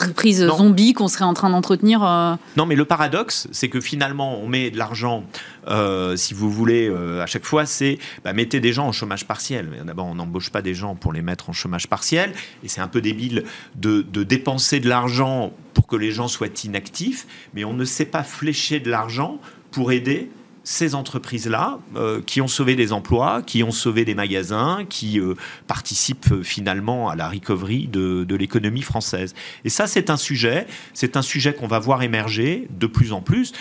[0.46, 2.34] zombies qu'on serait en train d'entretenir euh.
[2.56, 5.24] Non, mais le paradoxe, c'est que finalement, on met de l'argent,
[5.68, 9.26] euh, si vous voulez, euh, à chaque fois, c'est bah, mettez des gens en chômage
[9.26, 9.68] partiel.
[9.86, 12.32] D'abord, on n'embauche pas des gens pour les mettre en chômage partiel,
[12.64, 13.44] et c'est un peu débile
[13.76, 18.06] de, de dépenser de l'argent pour que les gens soient inactifs, mais on ne sait
[18.06, 19.38] pas flécher de l'argent
[19.74, 20.30] pour aider
[20.64, 25.34] ces entreprises-là euh, qui ont sauvé des emplois, qui ont sauvé des magasins, qui euh,
[25.66, 29.34] participent euh, finalement à la recovery de, l'économie française.
[29.64, 33.20] Et ça, c'est un sujet, c'est un sujet qu'on va voir émerger de plus en
[33.20, 33.52] plus.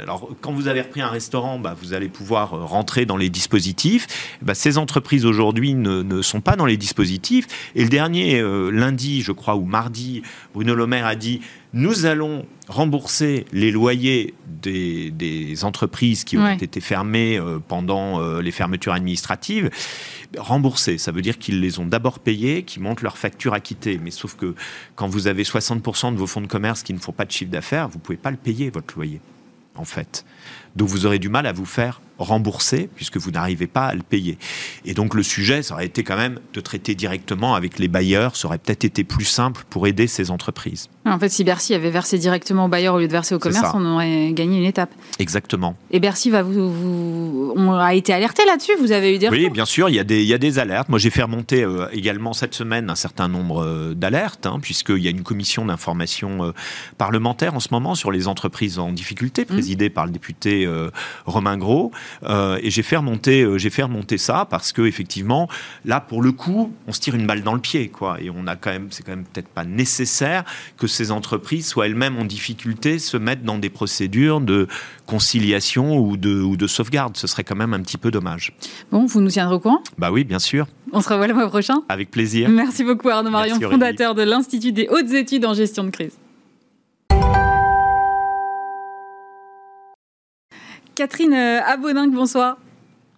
[0.00, 4.38] Alors, quand vous avez repris un restaurant, bah, vous allez pouvoir rentrer dans les dispositifs.
[4.42, 7.46] Bah, ces entreprises aujourd'hui ne, sont pas dans les dispositifs.
[7.76, 10.22] Et le dernier lundi, je crois, ou mardi,
[10.54, 11.40] Bruno Le Maire a dit
[11.72, 18.50] nous allons rembourser les loyers des, entreprises qui ont été fermées euh, pendant euh, les
[18.50, 19.70] fermetures administratives.
[20.36, 23.98] Rembourser, ça veut dire qu'ils les ont d'abord payés, qu'ils montent leur facture acquittée.
[24.02, 24.54] Mais sauf que
[24.94, 27.50] quand vous avez 60% de vos fonds de commerce qui ne font pas de chiffre
[27.50, 29.20] d'affaires, vous ne pouvez pas le payer, votre loyer,
[29.74, 30.24] en fait.
[30.76, 34.02] Donc vous aurez du mal à vous faire remboursé puisque vous n'arrivez pas à le
[34.02, 34.38] payer.
[34.84, 38.36] Et donc le sujet, ça aurait été quand même de traiter directement avec les bailleurs,
[38.36, 40.88] ça aurait peut-être été plus simple pour aider ces entreprises.
[41.04, 43.72] En fait, si Bercy avait versé directement au bailleur au lieu de verser au commerce,
[43.74, 44.90] on aurait gagné une étape.
[45.18, 45.76] Exactement.
[45.90, 48.72] Et Bercy va vous, on a été alerté là-dessus.
[48.78, 50.60] Vous avez eu des oui, bien sûr, il y a des il y a des
[50.60, 50.88] alertes.
[50.88, 54.98] Moi, j'ai fait remonter euh, également cette semaine un certain nombre euh, d'alertes, hein, puisqu'il
[54.98, 56.52] y a une commission d'information euh,
[56.98, 59.46] parlementaire en ce moment sur les entreprises en difficulté, mmh.
[59.46, 60.68] présidée par le député
[61.26, 61.90] Romain Gros.
[62.28, 65.48] et j'ai fait remonter j'ai fait remonter ça parce que effectivement,
[65.84, 68.20] là, pour le coup, on se tire une balle dans le pied, quoi.
[68.20, 70.44] Et on a quand même, c'est quand même peut-être pas nécessaire
[70.76, 74.68] que ces entreprises soient elles-mêmes en difficulté, se mettent dans des procédures de
[75.06, 77.16] conciliation ou de, ou de sauvegarde.
[77.16, 78.52] Ce serait quand même un petit peu dommage.
[78.90, 79.82] Bon, vous nous tiendrez au courant?
[79.98, 80.66] Bah oui, bien sûr.
[80.92, 81.82] On se revoit le mois prochain.
[81.88, 82.48] Avec plaisir.
[82.48, 86.16] Merci beaucoup Arnaud Marion, fondateur de l'Institut des hautes études en gestion de crise.
[90.94, 92.58] Catherine euh, Aboninck, bonsoir.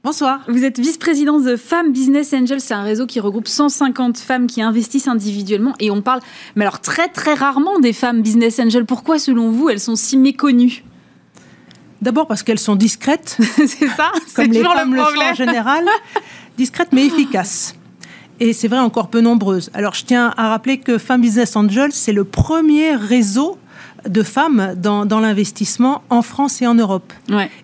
[0.04, 0.40] Bonsoir.
[0.48, 2.60] Vous êtes vice-présidente de Femmes Business Angels.
[2.60, 5.72] C'est un réseau qui regroupe 150 femmes qui investissent individuellement.
[5.80, 6.20] Et on parle,
[6.56, 8.84] mais alors très très rarement des femmes Business Angels.
[8.84, 10.84] Pourquoi, selon vous, elles sont si méconnues?
[12.02, 13.38] D'abord parce qu'elles sont discrètes.
[13.56, 15.86] c'est ça Comme les femmes le, sont en général.
[16.58, 17.74] discrètes mais efficaces.
[18.40, 19.70] Et c'est vrai, encore peu nombreuses.
[19.72, 23.56] Alors, je tiens à rappeler que Femmes Business Angels, c'est le premier réseau
[24.08, 27.12] de femmes dans, l'investissement en France et en Europe.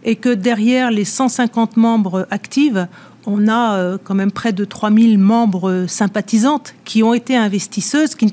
[0.05, 2.77] Et que derrière les 150 membres actifs,
[3.27, 8.25] on a euh, quand même près de 3000 membres sympathisantes qui ont été investisseuses, qui
[8.25, 8.31] ne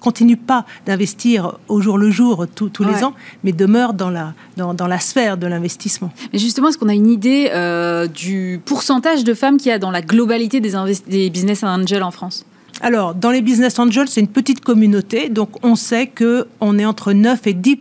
[0.00, 3.12] continuent pas d'investir au jour le jour tous les ans,
[3.44, 6.10] mais demeurent dans la, dans, la sphère de l'investissement.
[6.32, 9.78] Mais justement, est-ce qu'on a une idée euh, du pourcentage de femmes qu'il y a
[9.78, 10.72] dans la globalité des,
[11.06, 12.46] des business angels en France?
[12.80, 17.12] Alors, dans les business angels, c'est une petite communauté, donc on sait qu'on est entre
[17.12, 17.78] 9 et 10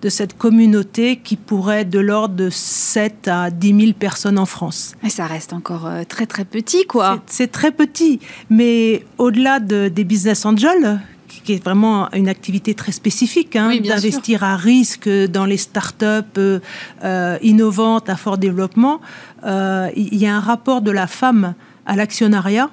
[0.00, 4.46] de cette communauté qui pourrait être de l'ordre de 7 à 10 000 personnes en
[4.46, 4.94] France.
[5.02, 7.22] Mais ça reste encore euh, très très petit, quoi.
[7.26, 11.00] C'est très petit, mais au-delà des business angels,
[11.44, 16.04] qui est vraiment une activité très spécifique, hein, d'investir à risque dans les startups
[16.38, 16.60] euh,
[17.04, 19.00] euh, innovantes à fort développement,
[19.44, 21.54] il y a un rapport de la femme
[21.86, 22.70] à l'actionnariat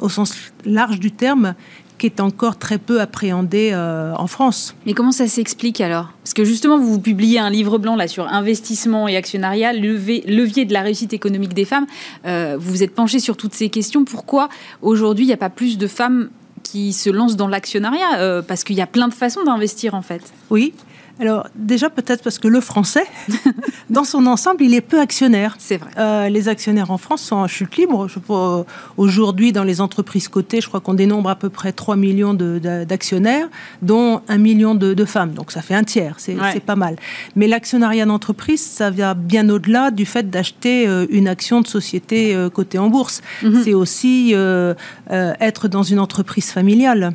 [0.00, 1.54] au sens large du terme,
[1.98, 4.74] qui est encore très peu appréhendé euh, en France.
[4.84, 6.08] Mais comment ça s'explique alors?
[6.22, 10.72] Parce que justement, vous publiez un livre blanc là sur investissement et actionnariat, levier de
[10.72, 11.86] la réussite économique des femmes.
[12.26, 14.04] Euh, vous vous êtes penché sur toutes ces questions.
[14.04, 14.48] Pourquoi
[14.82, 16.30] aujourd'hui il n'y a pas plus de femmes
[16.64, 18.18] qui se lancent dans l'actionnariat?
[18.18, 20.32] Euh, Parce qu'il y a plein de façons d'investir en fait.
[20.50, 20.74] Oui,
[21.20, 23.06] alors déjà peut-être parce que le français,
[23.90, 25.54] dans son ensemble, il est peu actionnaire.
[25.58, 25.90] C'est vrai.
[25.96, 28.08] Euh, les actionnaires en France sont en chute libre.
[28.96, 33.48] Aujourd'hui, dans les entreprises cotées, je crois qu'on dénombre à peu près 3 millions d'actionnaires,
[33.82, 35.32] dont 1 million de, femmes.
[35.32, 36.96] Donc ça fait un tiers, c'est pas mal.
[37.36, 42.34] Mais l'actionnariat d'entreprise, ça vient bien au-delà du fait d'acheter euh, une action de société
[42.34, 43.20] euh, cotée en bourse.
[43.42, 43.62] Mhm.
[43.62, 44.34] C'est aussi
[45.40, 47.12] être dans une entreprise familiale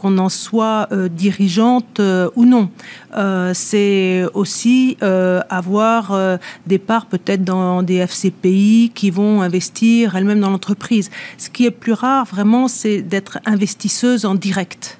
[0.00, 2.70] qu'on en soit euh, dirigeante euh, ou non.
[3.16, 10.50] Euh, c'est aussi avoir des parts peut-être dans des FCPI qui vont investir elles-mêmes dans
[10.50, 11.10] l'entreprise.
[11.38, 14.98] Ce qui est plus rare vraiment, c'est d'être investisseuse en direct.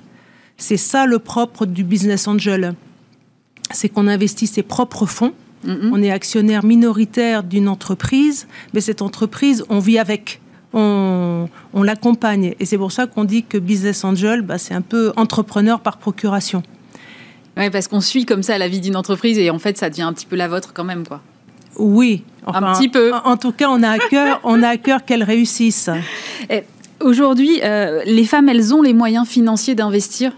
[0.57, 2.75] C'est ça le propre du business angel.
[3.73, 5.33] C'est qu'on investit ses propres fonds.
[5.67, 5.91] Mm-hmm.
[5.93, 10.41] On est actionnaire minoritaire d'une entreprise, mais cette entreprise, on vit avec
[10.72, 12.54] on, l'accompagne.
[12.61, 15.98] Et c'est pour ça qu'on dit que Business Angel, bah, c'est un peu entrepreneur par
[15.98, 16.62] procuration.
[17.56, 20.02] Oui, parce qu'on suit comme ça la vie d'une entreprise et en fait, ça devient
[20.02, 21.20] un petit peu la vôtre quand même, quoi.
[21.76, 23.12] Oui, un petit peu.
[23.24, 25.90] En, tout cas, on a à cœur, on a à cœur qu'elles réussissent.
[27.00, 30.33] Aujourd'hui, euh, les femmes, elles ont les moyens financiers d'investir?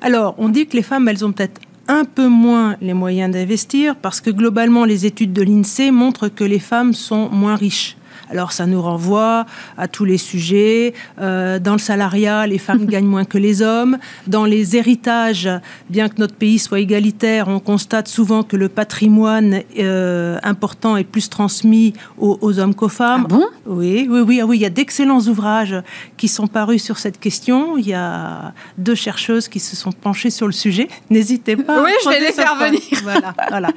[0.00, 3.96] Alors, on dit que les femmes, elles ont peut-être un peu moins les moyens d'investir
[3.96, 7.96] parce que globalement, les études de l'INSEE montrent que les femmes sont moins riches.
[8.30, 10.94] Alors ça nous renvoie à tous les sujets.
[11.20, 13.98] Euh, dans le salariat, les femmes gagnent moins que les hommes.
[14.26, 15.48] Dans les héritages,
[15.90, 21.04] bien que notre pays soit égalitaire, on constate souvent que le patrimoine euh, important est
[21.04, 23.26] plus transmis aux, hommes qu'aux femmes.
[23.26, 23.46] Ah bon?
[23.66, 24.58] Oui, oui, oui, ah oui.
[24.58, 25.76] Il y a d'excellents ouvrages
[26.16, 27.76] qui sont parus sur cette question.
[27.76, 30.88] Il y a deux chercheuses qui se sont penchées sur le sujet.
[31.10, 31.82] N'hésitez pas.
[31.82, 32.80] Oui, je vais les faire venir.
[33.02, 33.68] Voilà, voilà.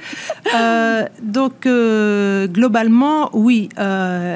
[0.56, 1.68] Euh, donc
[2.54, 3.70] globalement, oui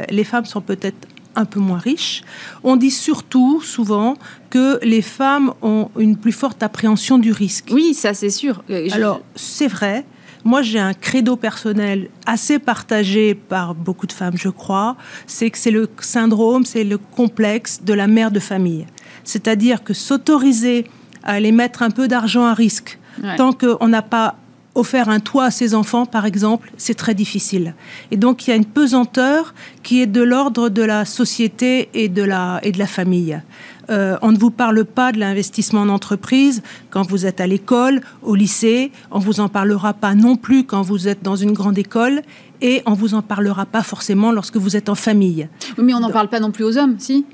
[0.10, 2.24] les femmes sont peut-être un peu moins riches.
[2.64, 4.16] On dit surtout, souvent,
[4.50, 7.70] que les femmes ont une plus forte appréhension du risque.
[7.72, 8.64] Oui, ça c'est sûr.
[8.70, 10.06] Euh, Alors, c'est vrai.
[10.44, 14.98] Moi, j'ai un credo personnel assez partagé par beaucoup de femmes, je crois.
[15.28, 18.88] C'est que c'est le syndrome, c'est le complexe de la mère de famille.
[19.24, 20.88] C'est-à-dire que s'autoriser
[21.24, 22.98] à aller mettre un peu d'argent à risque,
[23.38, 24.36] tant qu'on n'a pas
[24.76, 27.76] offert un toit à ses enfants, par exemple, c'est très difficile.
[28.10, 29.54] Et donc, il y a une pesanteur
[29.84, 33.42] qui est de l'ordre de la société et de la, et de la famille.
[33.90, 38.02] Euh, on ne vous parle pas de l'investissement en entreprise quand vous êtes à l'école,
[38.22, 38.92] au lycée.
[39.10, 42.22] On vous en parlera pas non plus quand vous êtes dans une grande école.
[42.62, 45.50] Et on vous en parlera pas forcément lorsque vous êtes en famille.
[45.78, 47.26] mais on n'en parle pas non plus aux hommes, si?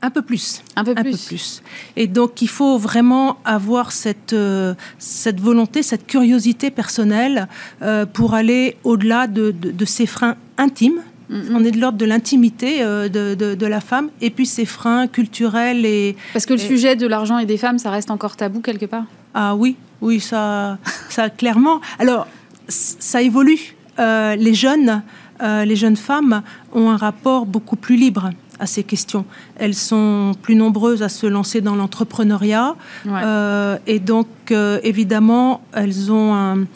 [0.00, 0.62] Un peu plus.
[0.76, 1.00] Un peu plus.
[1.00, 1.62] Un peu plus.
[1.96, 7.48] Et donc, il faut vraiment avoir cette, euh, cette volonté, cette curiosité personnelle
[7.82, 11.00] euh, pour aller au-delà de, de, ces freins intimes.
[11.30, 11.52] Mm-hmm.
[11.52, 15.08] On est de l'ordre de l'intimité euh, de, de, la femme et puis ces freins
[15.08, 16.16] culturels et...
[16.32, 19.04] Parce que le sujet de l'argent et des femmes, ça reste encore tabou quelque part
[19.34, 20.78] Ah oui, oui, ça,
[21.10, 21.80] ça clairement.
[21.98, 22.28] Alors,
[22.68, 23.74] ça évolue.
[23.98, 25.02] les jeunes,
[25.42, 29.24] les jeunes femmes ont un rapport beaucoup plus libre à ces questions.
[29.56, 36.12] Elles sont plus nombreuses à se lancer dans l'entrepreneuriat euh, et donc euh, évidemment elles
[36.12, 36.66] ont un,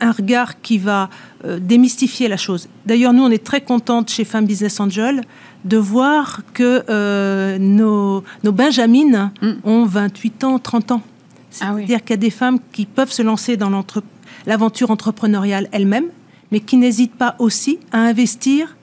[0.00, 1.08] regard qui va
[1.44, 2.68] euh, démystifier la chose.
[2.86, 5.22] D'ailleurs nous on est très contentes chez Femmes Business Angel
[5.64, 9.52] de voir que nos, nos Benjamines mm.
[9.64, 11.02] ont 28 ans, 30 ans.
[11.60, 13.70] Ah C'est-à-dire qu'il y a des femmes qui peuvent se lancer dans
[14.46, 16.08] l'aventure entrepreneuriale elles-mêmes,
[16.52, 18.76] mais qui n'hésitent pas aussi à investir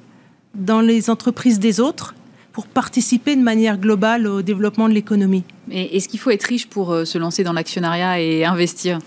[0.54, 2.14] dans les entreprises des autres
[2.52, 5.44] pour participer de manière globale au développement de l'économie.
[5.72, 9.00] Et est-ce qu'il faut être riche pour euh, se lancer dans l'actionnariat et investir?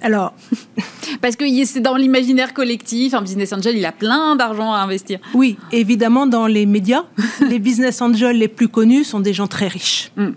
[0.00, 0.34] Alors,
[1.20, 5.18] parce que c'est dans l'imaginaire collectif, un business angel, il a plein d'argent à investir.
[5.34, 7.04] Oui, évidemment, dans les médias,
[7.48, 10.10] les business angels les plus connus sont des gens très riches.
[10.16, 10.28] Mm.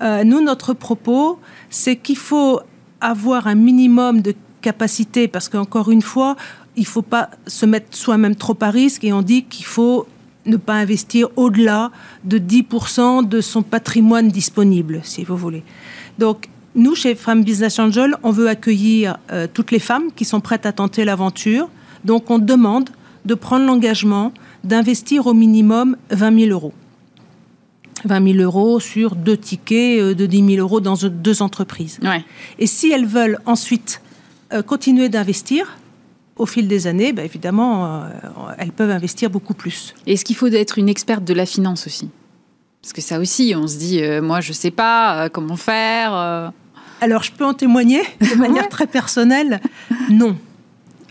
[0.00, 2.60] Euh, nous, notre propos, c'est qu'il faut
[3.00, 6.36] avoir un minimum de capacité, parce qu'encore une fois,
[6.76, 10.06] il ne faut pas se mettre soi-même trop à risque et on dit qu'il faut
[10.46, 11.90] ne pas investir au-delà
[12.24, 15.62] de 10% de son patrimoine disponible, si vous voulez.
[16.18, 20.40] Donc, nous, chez Femmes Business Angel, on veut accueillir euh, toutes les femmes qui sont
[20.40, 21.68] prêtes à tenter l'aventure.
[22.04, 22.90] Donc, on demande
[23.24, 24.32] de prendre l'engagement
[24.64, 26.72] d'investir au minimum 20 000 euros.
[28.04, 32.00] 20 000 euros sur deux tickets euh, de 10 000 euros dans deux entreprises.
[32.58, 34.00] Et si elles veulent ensuite
[34.52, 35.76] euh, continuer d'investir,
[36.42, 38.08] au fil des années, bah, évidemment, euh,
[38.58, 39.94] elles peuvent investir beaucoup plus.
[40.08, 42.10] Est-ce qu'il faut être une experte de la finance aussi?
[42.82, 45.56] Parce que ça aussi, on se dit, euh, moi, je ne sais pas euh, comment
[45.56, 46.52] faire.
[47.00, 49.60] Alors, je peux en témoigner de manière très personnelle?
[50.10, 50.36] Non.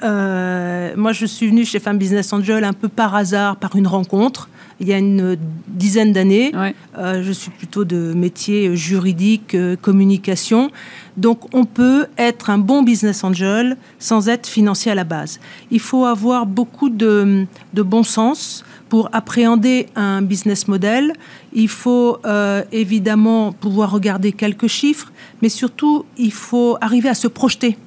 [0.02, 4.50] moi, je suis venue chez Femme Business Angel un peu par hasard, par une rencontre
[4.82, 6.52] il y a une dizaine d'années.
[6.98, 10.72] Euh, je suis plutôt de métier juridique, euh, communication.
[11.18, 15.40] Donc on peut être un bon business angel sans être financier à la base.
[15.70, 21.14] Il faut avoir beaucoup de, bon sens pour appréhender un business model.
[21.54, 25.12] Il faut euh, évidemment pouvoir regarder quelques chiffres,
[25.44, 27.78] mais surtout il faut arriver à se projeter.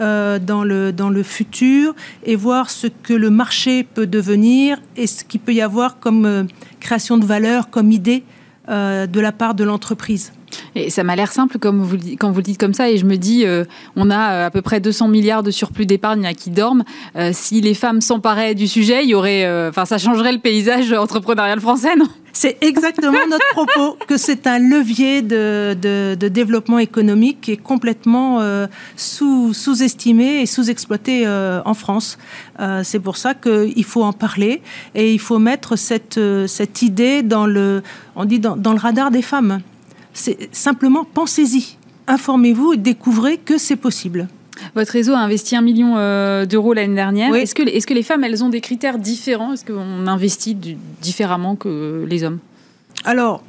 [0.00, 5.06] Euh, dans, le, dans le futur et voir ce que le marché peut devenir et
[5.06, 6.42] ce qu'il peut y avoir comme euh,
[6.80, 8.24] création de valeur, comme idée
[8.68, 10.32] euh, de la part de l'entreprise.
[10.74, 12.90] Et ça m'a l'air simple quand vous le dites comme ça.
[12.90, 13.44] Et je me dis,
[13.96, 16.84] on a à peu près 200 milliards de surplus d'épargne qui dorment.
[17.32, 21.96] si les femmes s'emparaient du sujet, il y aurait, ça changerait le paysage entrepreneurial français,
[21.96, 22.08] non?
[22.36, 28.66] C'est exactement notre propos, que c'est un levier de, développement économique qui est complètement euh,
[28.96, 32.18] sous, sous-estimé et sous-exploité euh, en France.
[32.58, 34.62] Euh, c'est pour ça qu'il faut en parler
[34.96, 36.18] et il faut mettre cette,
[36.82, 37.84] idée dans le,
[38.16, 39.60] on dit dans le radar des femmes.
[40.14, 44.28] C'est simplement pensez-y, informez-vous et découvrez que c'est possible.
[44.74, 47.34] Votre réseau a investi un million euh, d'euros l'année dernière.
[47.34, 49.52] Est-ce que, est que les femmes, elles ont des critères différents?
[49.52, 50.56] Est-ce qu'on investit
[51.02, 52.38] différemment que les hommes?
[53.04, 53.42] Alors,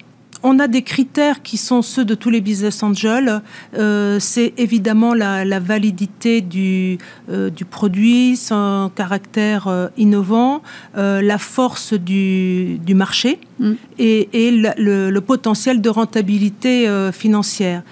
[0.44, 3.42] on a des critères qui sont ceux de tous les business angels.
[3.78, 6.98] Euh, c'est évidemment la, validité du,
[7.30, 10.62] euh, du, produit, son caractère innovant,
[10.96, 13.72] la force du, du marché mm.
[14.00, 17.84] et, et le, le, potentiel de rentabilité financière.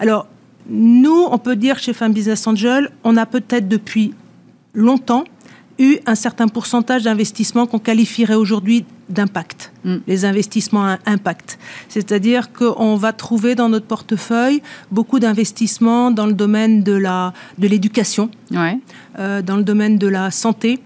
[0.00, 0.26] Alors,
[0.68, 4.14] nous, on peut dire chez Femme Business Angel, on a peut-être depuis
[4.74, 5.24] longtemps
[5.82, 9.96] eu un certain pourcentage d'investissements qu'on qualifierait aujourd'hui d'impact, mm.
[10.06, 11.58] les investissements à impact.
[11.88, 16.96] C'est-à-dire qu'on va trouver dans notre portefeuille beaucoup d'investissements dans le domaine de
[17.58, 18.30] l'éducation,
[19.18, 20.78] euh, dans le domaine de la santé.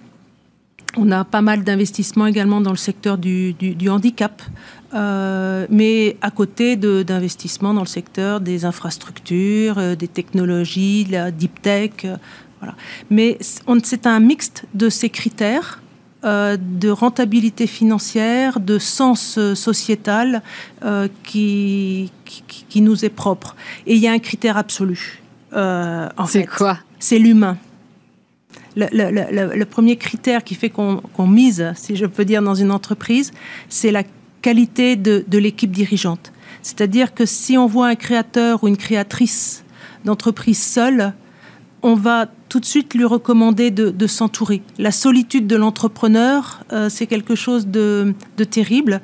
[0.98, 4.42] On a pas mal d'investissements également dans le secteur du handicap.
[4.94, 11.61] Euh, mais à côté d'investissements dans le secteur des infrastructures, euh, des technologies, la deep
[11.61, 12.06] tech.
[12.62, 12.75] Euh, voilà.
[13.11, 15.83] Mais c'est un mixte de ces critères
[16.25, 20.43] de rentabilité financière, de sens sociétal
[21.22, 23.55] qui, qui, qui, nous est propre.
[23.87, 25.22] Et il y a un critère absolu.
[25.57, 26.78] Euh, c'est quoi?
[26.99, 27.57] C'est l'humain.
[28.76, 33.33] Le, premier critère qui fait qu'on mise, si je peux dire, dans une entreprise,
[33.68, 34.03] c'est la
[34.43, 36.33] qualité de, de l'équipe dirigeante.
[36.62, 39.64] C'est-à-dire que si on voit un créateur ou une créatrice
[40.05, 41.14] d'entreprise seule,
[41.83, 44.62] on va tout de suite lui recommander de, s'entourer.
[44.79, 48.14] La solitude de l'entrepreneur, euh, c'est quelque chose de,
[48.51, 49.01] terrible.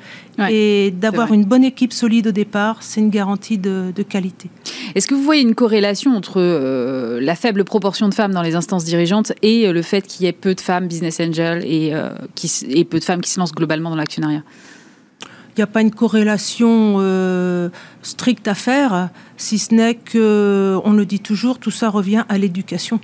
[0.48, 4.50] et d'avoir une bonne équipe solide au départ, c'est une garantie de, qualité.
[4.94, 8.54] Est-ce que vous voyez une corrélation entre euh, la faible proportion de femmes dans les
[8.54, 11.92] instances dirigeantes et euh, le fait qu'il y ait peu de femmes business angels et,
[12.34, 14.42] qui, et peu de femmes qui se lancent globalement dans l'actionnariat?
[15.56, 16.98] Il n'y a pas une corrélation
[18.02, 22.38] stricte à faire, si ce n'est que, on le dit toujours, tout ça revient à
[22.38, 23.00] l'éducation.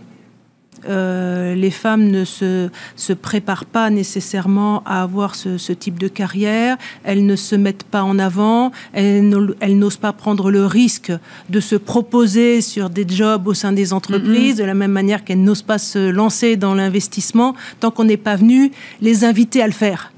[0.87, 6.77] Euh, les femmes ne se, se, préparent pas nécessairement à avoir ce, type de carrière,
[7.05, 11.13] elles ne se mettent pas en avant, elles, n'osent pas prendre le risque
[11.49, 14.59] de se proposer sur des jobs au sein des entreprises, mm-hmm.
[14.59, 18.37] de la même manière qu'elles n'osent pas se lancer dans l'investissement tant qu'on n'est pas
[18.37, 18.71] venu
[19.01, 20.13] les inviter à le faire.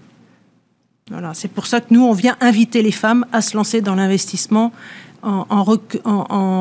[1.35, 4.73] C'est pour ça que nous, on vient inviter les femmes à se lancer dans l'investissement
[5.23, 5.65] en,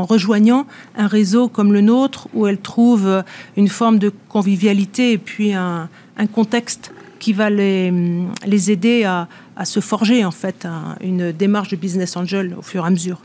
[0.04, 0.66] rejoignant
[0.98, 3.24] un réseau comme le nôtre où elles trouvent
[3.56, 5.88] une forme de convivialité et puis un,
[6.34, 9.28] contexte qui va les aider à,
[9.60, 10.66] à se forger en fait
[11.02, 13.20] une démarche de business angel au fur et à mesure.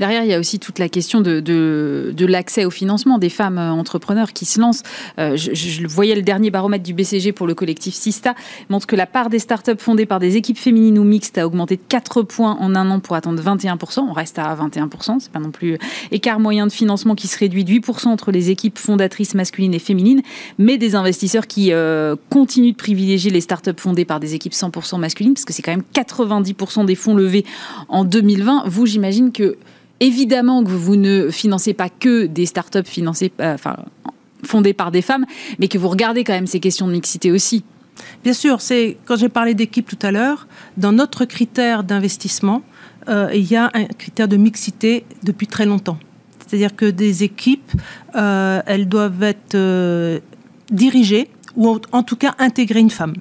[0.00, 3.70] Derrière, il y a aussi toute la question de, l'accès au financement des femmes euh,
[3.70, 4.82] entrepreneurs qui se lancent.
[5.18, 8.34] Euh, je, voyais le dernier baromètre du BCG pour le collectif Sista
[8.68, 11.76] montre que la part des startups fondées par des équipes féminines ou mixtes a augmenté
[11.76, 14.00] de 4 points en un an pour atteindre 21%.
[14.00, 15.78] On reste à 21%, c'est pas non plus
[16.10, 19.78] écart moyen de financement qui se réduit de 8% entre les équipes fondatrices masculines et
[19.78, 20.22] féminines,
[20.58, 24.98] mais des investisseurs qui euh, continuent de privilégier les startups fondées par des équipes 100%
[24.98, 27.44] masculines parce que c'est quand même 90% des fonds levés
[27.88, 28.64] en 2020.
[28.66, 29.56] Vous, j'imagine que
[30.00, 33.76] évidemment que vous ne financez pas que des startups financées, euh, enfin,
[34.44, 35.26] fondées par des femmes,
[35.58, 37.64] mais que vous regardez quand même ces questions de mixité aussi.
[38.22, 40.46] Bien sûr, c'est quand j'ai parlé d'équipe tout à l'heure,
[40.76, 42.62] dans notre critère d'investissement,
[43.08, 45.98] euh, il y a un critère de mixité depuis très longtemps.
[46.40, 47.72] C'est-à-dire que des équipes,
[48.14, 50.20] euh, elles doivent être
[50.70, 53.14] dirigées ou en tout cas intégrer une femme.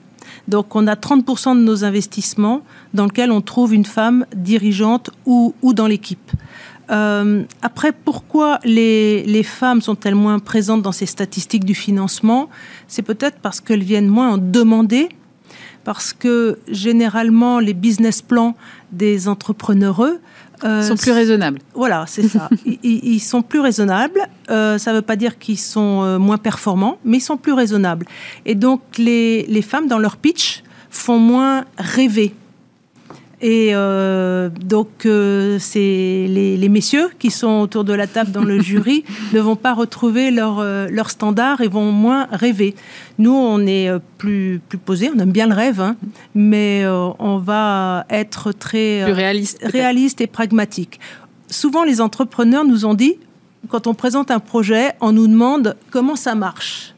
[0.47, 2.61] Donc on a 30% de nos investissements
[2.93, 6.31] dans lesquels on trouve une femme dirigeante ou, dans l'équipe.
[6.91, 12.49] Euh, après, pourquoi les, femmes sont-elles moins présentes dans ces statistiques du financement?
[12.87, 15.09] C'est peut-être parce qu'elles viennent moins en demander,
[15.85, 18.55] parce que généralement les business plans
[18.91, 20.19] des entrepreneureux
[20.63, 21.59] euh, sont plus raisonnables.
[21.73, 22.49] Voilà, c'est ça.
[22.83, 24.21] ils, sont plus raisonnables.
[24.49, 27.53] Euh, ça ne veut pas dire qu'ils sont euh, moins performants, mais ils sont plus
[27.53, 28.05] raisonnables.
[28.45, 32.33] Et donc, les, les femmes, dans leur pitch, font moins rêver
[33.47, 38.59] et euh, donc, euh, c'est les, messieurs qui sont autour de la table dans le
[38.69, 42.73] jury ne vont pas retrouver leur, euh, leur standard et vont moins rêver.
[43.19, 45.95] Nous, on est plus, plus posés, on aime bien le rêve, hein,
[46.33, 50.99] mais on va être très réaliste, réaliste et pragmatique.
[51.47, 53.19] Souvent, les entrepreneurs nous ont dit,
[53.69, 56.95] quand on présente un projet, on nous demande comment ça marche.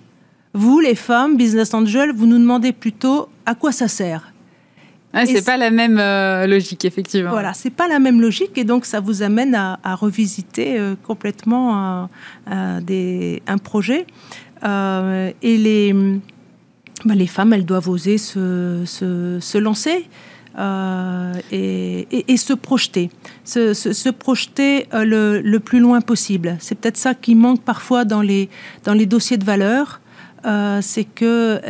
[0.53, 4.31] Vous, les femmes, business angel, vous nous demandez plutôt à quoi ça sert
[5.17, 7.31] ah, c'est pas la même euh, logique, effectivement.
[7.31, 12.09] Voilà, c'est pas la même logique et donc ça vous amène à, revisiter euh, complètement
[12.45, 14.05] un, des, un projet.
[14.63, 15.93] Euh, et les,
[17.05, 20.07] bah, les femmes, elles doivent oser se, se, se lancer.
[21.51, 23.11] Et, et, se projeter,
[23.43, 26.57] se, se, projeter le, le, plus loin possible.
[26.59, 28.49] C'est peut-être ça qui manque parfois dans les,
[28.83, 30.01] dans les dossiers de valeur,
[30.81, 31.61] c'est que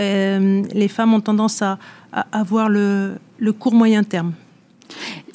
[0.74, 1.80] les femmes ont tendance à,
[2.14, 4.34] à avoir le, le court moyen terme.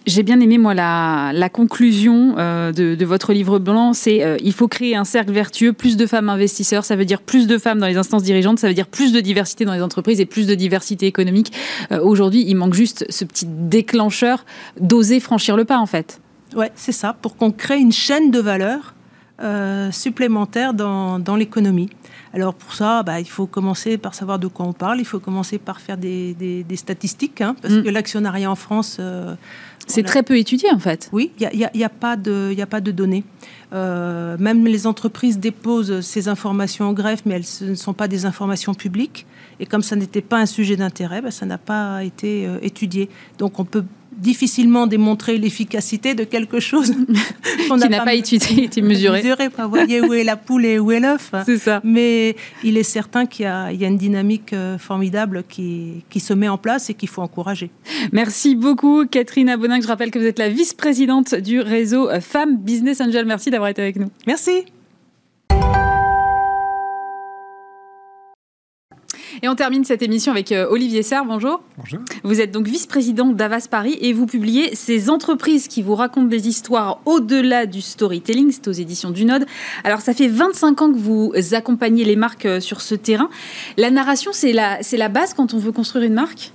[0.05, 4.67] J'ai bien aimé, moi, la, conclusion euh, de, votre livre blanc, c'est euh, il faut
[4.67, 7.87] créer un cercle vertueux, plus de femmes investisseurs, ça veut dire plus de femmes dans
[7.87, 10.55] les instances dirigeantes, ça veut dire plus de diversité dans les entreprises et plus de
[10.55, 11.53] diversité économique.
[11.93, 14.45] Euh, aujourd'hui, il manque juste ce petit déclencheur
[14.81, 16.21] d'oser franchir le pas, en fait.
[16.57, 18.95] Oui, c'est ça, pour qu'on crée une chaîne de valeur
[19.91, 21.91] supplémentaire dans, dans l'économie.
[22.35, 25.21] Alors pour ça, bah, il faut commencer par savoir de quoi on parle, il faut
[25.21, 27.83] commencer par faire des, statistiques, hein, parce mm.
[27.83, 28.97] que l'actionnariat en France...
[29.01, 29.35] Euh,
[29.87, 31.09] c'est très peu étudié en fait.
[31.13, 33.25] Oui, il n'y a, y a, pas de, a pas de données.
[33.73, 38.25] Euh, même les entreprises déposent ces informations au greffe, mais elles ne sont pas des
[38.25, 39.27] informations publiques.
[39.61, 43.09] Et comme ça n'était pas un sujet d'intérêt, bah, ça n'a pas été euh, étudié.
[43.39, 43.85] Donc on peut
[44.23, 46.95] difficilement démontrer l'efficacité de quelque chose
[47.69, 49.19] qu'on qui n'a pas, étudié, été mesuré.
[49.23, 51.33] mesuré voyez où est la poule et où est l'œuf.
[51.45, 51.81] C'est ça.
[51.85, 56.49] Mais il est certain qu'il y, a une dynamique euh, formidable qui, qui se met
[56.49, 57.71] en place et qu'il faut encourager.
[58.13, 59.81] Merci beaucoup, Catherine Abonin.
[59.81, 63.27] Je rappelle que vous êtes la vice-présidente du réseau Femmes Business Angel.
[63.27, 64.11] Merci d'avoir été avec nous.
[64.27, 64.65] Merci.
[69.45, 71.25] Et on termine cette émission avec euh, Olivier Serre.
[71.25, 71.63] Bonjour.
[71.77, 71.99] Bonjour.
[72.23, 76.47] Vous êtes donc vice-président d'Avas Paris et vous publiez ces entreprises qui vous racontent des
[76.47, 78.53] histoires au-delà du storytelling.
[78.53, 79.47] C'est aux éditions du Node.
[79.83, 83.31] Alors, ça fait 25 ans que vous accompagnez les marques euh, sur ce terrain.
[83.77, 86.53] La narration, c'est la, la base quand on veut construire une marque?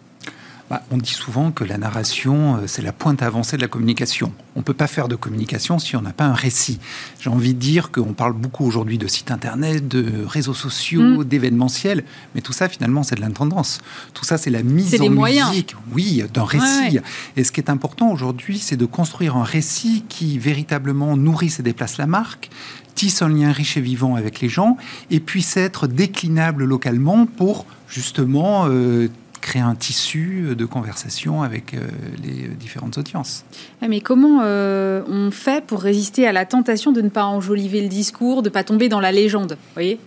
[0.70, 4.34] Bah, on dit souvent que la narration, euh, c'est la pointe avancée de la communication.
[4.56, 6.80] On ne peut pas faire de communication si on n'a pas un récit.
[7.22, 11.24] J'ai envie de dire qu'on parle beaucoup aujourd'hui de sites internet, de réseaux sociaux, mm.
[11.24, 12.04] d'événementiels,
[12.36, 13.80] mais tout ça, finalement, c'est de l'intendance.
[14.14, 17.00] Tout ça, c'est la mise en musique, oui, d'un récit.
[17.38, 21.64] Et ce qui est important aujourd'hui, c'est de construire un récit qui véritablement nourrisse et
[21.64, 22.50] déplace la marque,
[22.94, 24.76] tisse un lien riche et vivant avec les gens,
[25.12, 29.08] et puisse être déclinable localement pour justement euh,
[29.42, 31.80] créer un tissu de conversation avec euh,
[32.24, 33.44] les différentes audiences.
[33.88, 37.88] Mais comment euh, on fait pour résister à la tentation de ne pas enjoliver le
[37.88, 40.00] discours, de ne pas tomber dans la légende voyez?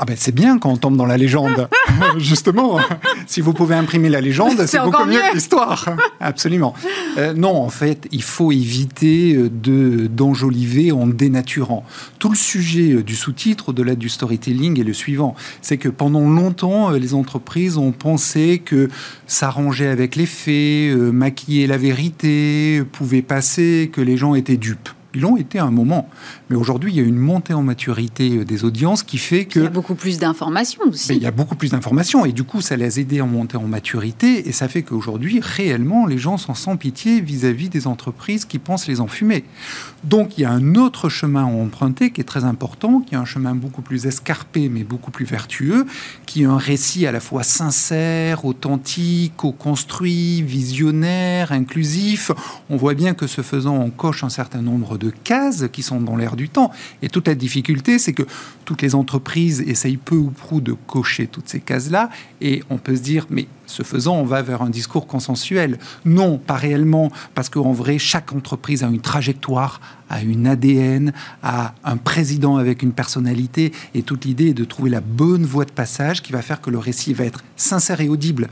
[0.00, 1.68] Ah ben c'est bien quand on tombe dans la légende,
[2.18, 2.78] justement.
[3.26, 5.86] si vous pouvez imprimer la légende, c'est beaucoup mieux, que l'histoire.
[6.20, 6.72] Absolument.
[7.18, 11.84] Euh, non, en fait, il faut éviter euh, de d'enjoliver en dénaturant.
[12.18, 15.34] Tout le sujet euh, du sous-titre, au-delà du storytelling, est le suivant.
[15.60, 18.88] C'est que pendant longtemps, les entreprises ont pensé que
[19.26, 24.90] s'arranger avec les faits, maquiller la vérité, pouvait passer, que les gens étaient dupes.
[25.18, 26.08] Ils l'ont été à un moment.
[26.48, 29.58] Mais aujourd'hui, il y a une montée en maturité euh, des audiences qui fait que...
[29.58, 31.12] Il y a beaucoup plus d'informations aussi.
[31.12, 33.56] il y a beaucoup plus d'informations et du coup, ça les a aidés à monter
[33.56, 38.44] en maturité et ça fait qu'aujourd'hui, réellement, les gens sont sans pitié vis-à-vis des entreprises
[38.44, 39.42] qui pensent les enfumer.
[40.04, 43.18] Donc, il y a un autre chemin à emprunter qui est très important, qui est
[43.18, 45.84] un chemin beaucoup plus escarpé mais beaucoup plus vertueux,
[46.26, 52.30] qui est un récit à la fois sincère, authentique, co-construit, visionnaire, inclusif.
[52.70, 56.00] On voit bien que ce faisant, on coche un certain nombre de cases qui sont
[56.00, 56.70] dans l'air du temps.
[57.02, 58.24] Et toute la difficulté, c'est que
[58.64, 62.10] toutes les entreprises essayent peu ou prou de cocher toutes ces cases-là.
[62.40, 65.78] Et on peut se dire, mais ce faisant, on va vers un discours consensuel.
[66.04, 71.74] Non, pas réellement, parce qu'en vrai, chaque entreprise a une trajectoire, a une ADN, a
[71.84, 73.72] un président avec une personnalité.
[73.94, 76.70] Et toute l'idée est de trouver la bonne voie de passage qui va faire que
[76.70, 78.48] le récit va être sincère et audible.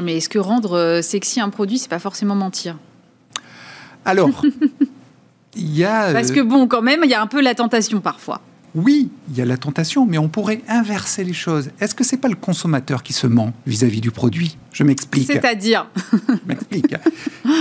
[0.00, 2.76] Mais est-ce que rendre euh, sexy un produit, c'est pas forcément mentir?
[4.04, 4.42] Alors,
[6.12, 8.40] Parce que bon, quand même, il y a un peu la tentation parfois.
[8.74, 11.70] Oui, il y a la tentation, mais on pourrait inverser les choses.
[11.80, 14.58] Est-ce que c'est pas le consommateur qui se ment vis-à-vis du produit?
[14.72, 15.26] Je m'explique.
[15.26, 15.88] C'est-à-dire
[16.28, 16.94] Je m'explique.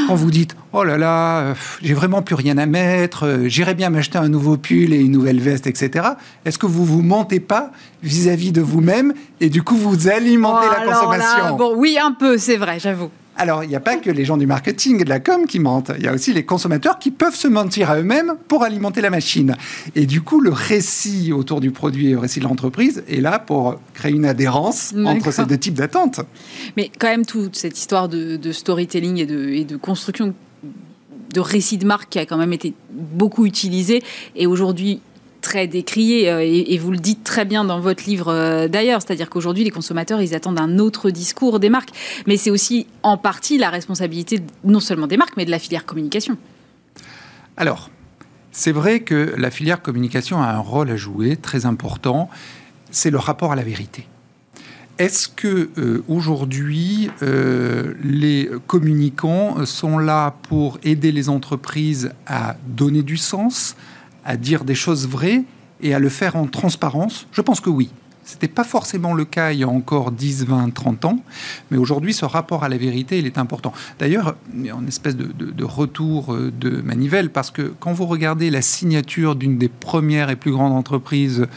[0.07, 3.89] Quand vous dites oh là là, j'ai vraiment plus rien à mettre, euh, j'irais bien
[3.89, 6.09] m'acheter un nouveau pull et une nouvelle veste, etc.
[6.45, 7.71] Est-ce que vous vous mentez pas
[8.03, 11.55] vis-à-vis de vous-même et du coup vous alimentez la oh consommation?
[11.55, 13.09] Bon, oui, un peu, c'est vrai, j'avoue.
[13.38, 15.59] Alors, il n'y a pas que les gens du marketing et de la com qui
[15.59, 15.91] mentent.
[15.97, 19.11] Il y a aussi les consommateurs qui peuvent se mentir à eux-mêmes pour alimenter la
[19.11, 19.55] machine.
[19.95, 23.38] Et du coup, le récit autour du produit et le récit de l'entreprise est là
[23.38, 26.21] pour créer une adhérence entre ces deux types d'attentes.
[26.75, 30.33] Mais quand même, toute cette histoire de, storytelling et de, et de construction
[31.33, 34.01] de récit de marque qui a quand même été beaucoup utilisé
[34.35, 35.01] et aujourd'hui
[35.41, 39.29] très décrié euh, et, vous le dites très bien dans votre livre euh, d'ailleurs, c'est-à-dire
[39.29, 41.91] qu'aujourd'hui les consommateurs ils attendent un autre discours des marques,
[42.27, 45.85] mais c'est aussi en partie la responsabilité non seulement des marques mais de la filière
[45.85, 46.38] communication.
[47.55, 47.89] Alors,
[48.51, 52.29] c'est vrai que la filière communication a un rôle à jouer très important,
[52.91, 54.07] c'est le rapport à la vérité.
[54.99, 57.09] Est-ce que euh, aujourd'hui
[58.03, 63.75] les communicants sont là pour aider les entreprises à donner du sens,
[64.28, 65.43] à dire des choses vraies
[65.82, 67.25] et à le faire en transparence?
[67.32, 67.89] Je pense que oui.
[68.28, 71.19] Ce n'était pas forcément le cas il y a encore 10, 20, 30 ans,
[71.71, 73.71] mais aujourd'hui, ce rapport à la vérité, il est important.
[73.99, 79.38] D'ailleurs, une espèce de, retour euh, de manivelle, parce que quand vous regardez la signature
[79.38, 81.47] d'une des premières et plus grandes entreprises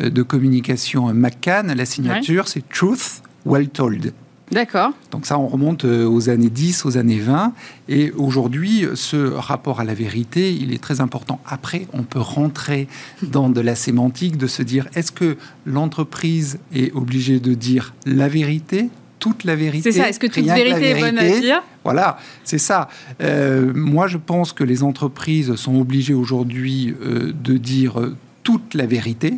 [0.00, 4.12] euh, de communication, McCann, la signature, c'est Truth Well Told.
[4.50, 4.92] D'accord.
[5.10, 7.52] Donc ça, on remonte euh, aux années 10, aux années 20.
[7.88, 11.40] Et aujourd'hui, ce rapport à la vérité, il est très important.
[11.46, 12.88] Après, on peut rentrer
[13.22, 15.36] dans de la sémantique, de se dire, est-ce que
[15.66, 18.88] l'entreprise est obligée de dire la vérité
[19.18, 19.90] toute la vérité.
[19.90, 21.60] C'est ça, est-ce que toute vérité, est bonne à dire?
[21.82, 22.88] Voilà, c'est ça.
[23.20, 27.96] Euh, moi, je pense que les entreprises sont obligées aujourd'hui euh, de dire
[28.44, 29.36] toute la vérité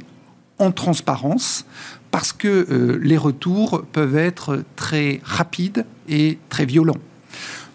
[0.58, 1.64] en transparence
[2.10, 6.98] parce que euh, les retours peuvent être très rapides et très violents.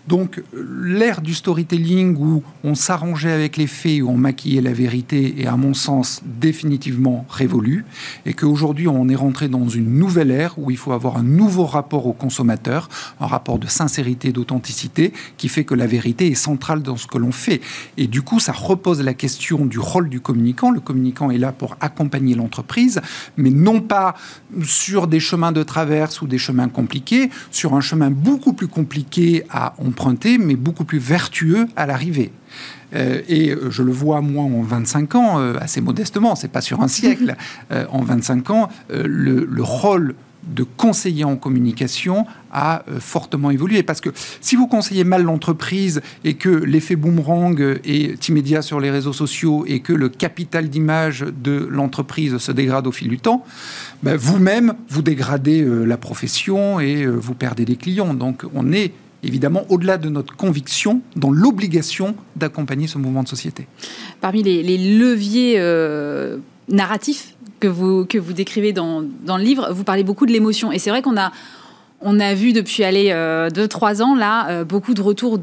[0.07, 5.41] Donc l'ère du storytelling où on s'arrangeait avec les faits, où on maquillait la vérité
[5.41, 7.85] est à mon sens définitivement révolue
[8.25, 11.65] et qu'aujourd'hui on est rentré dans une nouvelle ère où il faut avoir un nouveau
[11.65, 12.87] rapport au consommateur,
[13.19, 17.17] un rapport de sincérité, d'authenticité qui fait que la vérité est centrale dans ce que
[17.17, 17.61] l'on fait.
[17.97, 20.69] Et du coup ça repose la question du rôle du communicant.
[20.69, 23.01] Le communicant est là pour accompagner l'entreprise,
[23.37, 24.13] mais non pas
[24.63, 29.43] sur des chemins de traverse ou des chemins compliqués, sur un chemin beaucoup plus compliqué
[29.49, 29.73] à
[30.39, 32.31] mais beaucoup plus vertueux à l'arrivée.
[32.93, 36.81] Euh, et je le vois, moi, en 25 ans, euh, assez modestement, c'est pas sur
[36.81, 37.35] un siècle,
[37.71, 40.15] euh, en 25 ans, le, le, rôle
[40.45, 43.83] de conseiller en communication a euh, fortement évolué.
[43.83, 44.09] Parce que
[44.41, 49.65] si vous conseillez mal l'entreprise et que l'effet boomerang est immédiat sur les réseaux sociaux
[49.67, 53.43] et que le capital d'image de l'entreprise se dégrade au fil du temps,
[54.03, 58.13] ben vous-même, vous dégradez euh, la profession et euh, vous perdez des clients.
[58.13, 58.91] Donc on est
[59.25, 63.67] évidemment au-delà de notre conviction dans l'obligation d'accompagner ce mouvement de société.
[64.21, 65.59] Parmi les, leviers
[66.69, 70.71] narratifs que vous, que vous décrivez dans, dans le livre, vous parlez beaucoup de l'émotion.
[70.71, 71.31] Et c'est vrai qu'on a,
[72.01, 75.39] on a vu depuis aller 2-3 euh, ans là euh, beaucoup de retours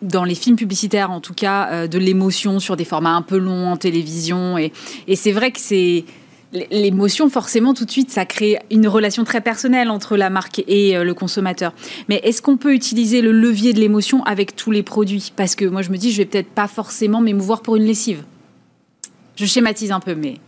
[0.00, 3.38] dans les films publicitaires en tout cas euh, de l'émotion sur des formats un peu
[3.38, 4.72] longs en télévision et
[5.16, 6.04] c'est vrai que c'est
[6.52, 10.96] l'émotion forcément tout de suite ça crée une relation très personnelle entre la marque et
[11.02, 11.74] le consommateur.
[12.08, 15.32] Mais est-ce qu'on peut utiliser le levier de l'émotion avec tous les produits?
[15.36, 18.24] Parce que moi je me dis je vais peut-être pas forcément m'émouvoir pour une lessive.
[19.36, 20.38] Je schématise un peu mais.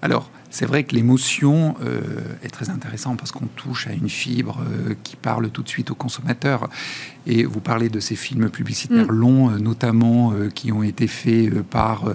[0.00, 2.02] Alors c'est vrai que l'émotion euh,
[2.42, 5.90] est très intéressante parce qu'on touche à une fibre euh, qui parle tout de suite
[5.90, 6.68] au consommateur.
[7.26, 9.16] Et vous parlez de ces films publicitaires mm.
[9.16, 12.14] longs, euh, notamment qui ont été faits par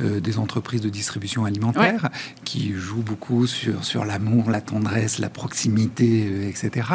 [0.00, 2.08] des entreprises de distribution alimentaire,
[2.44, 6.88] qui jouent beaucoup sur, sur l'amour, la tendresse, la proximité, etc.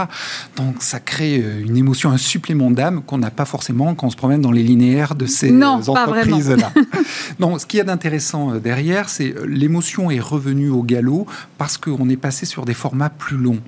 [0.55, 4.15] Donc ça crée une émotion, un supplément d'âme qu'on n'a pas forcément quand on se
[4.15, 6.71] promène dans les linéaires de ces entreprises-là.
[7.39, 12.09] non, ce qu'il y a d'intéressant derrière, c'est l'émotion est revenue au galop parce qu'on
[12.09, 13.59] est passé sur des formats plus longs.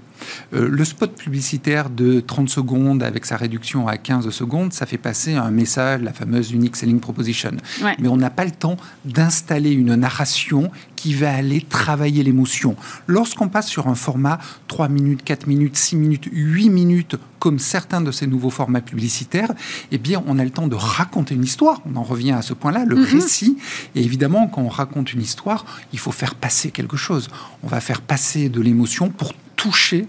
[0.54, 4.98] Euh, le spot publicitaire de 30 secondes avec sa réduction à 15 secondes, ça fait
[4.98, 7.52] passer un message, la fameuse Unique Selling Proposition.
[8.00, 12.78] Mais on n'a pas le temps d'installer une narration qui va aller travailler l'émotion.
[13.08, 18.00] Lorsqu'on passe sur un format 3 minutes, 4 minutes, 6 minutes, 8 minutes, comme certains
[18.00, 19.52] de ces nouveaux formats publicitaires,
[19.92, 21.82] eh bien, on a le temps de raconter une histoire.
[21.86, 23.04] On en revient à ce point-là, le mhm.
[23.04, 23.58] récit.
[23.96, 27.28] Et évidemment, quand on raconte une histoire, il faut faire passer quelque chose.
[27.64, 30.08] On va faire passer de l'émotion pour toucher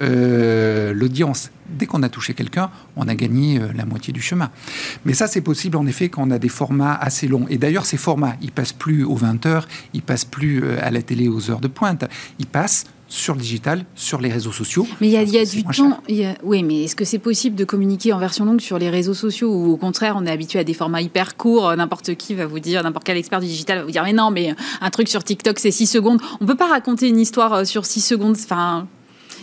[0.00, 1.50] euh, l'audience.
[1.68, 4.50] Dès qu'on a touché quelqu'un, on a gagné euh, la moitié du chemin.
[5.04, 7.46] Mais ça, c'est possible en effet quand on a des formats assez longs.
[7.48, 10.90] Et d'ailleurs, ces formats, ils passent plus aux 20 heures, ils passent plus euh, à
[10.90, 12.04] la télé aux heures de pointe,
[12.40, 14.86] ils passent sur le digital, sur les réseaux sociaux.
[15.00, 15.98] Mais il y a, y a du temps.
[16.42, 19.52] Oui, mais est-ce que c'est possible de communiquer en version longue sur les réseaux sociaux
[19.54, 22.58] ou au contraire, on est habitué à des formats hyper courts N'importe qui va vous
[22.58, 25.22] dire, n'importe quel expert du digital va vous dire, mais non, mais un truc sur
[25.22, 26.20] TikTok, c'est 6 secondes.
[26.40, 28.36] On peut pas raconter une histoire sur 6 secondes.
[28.36, 28.88] Enfin,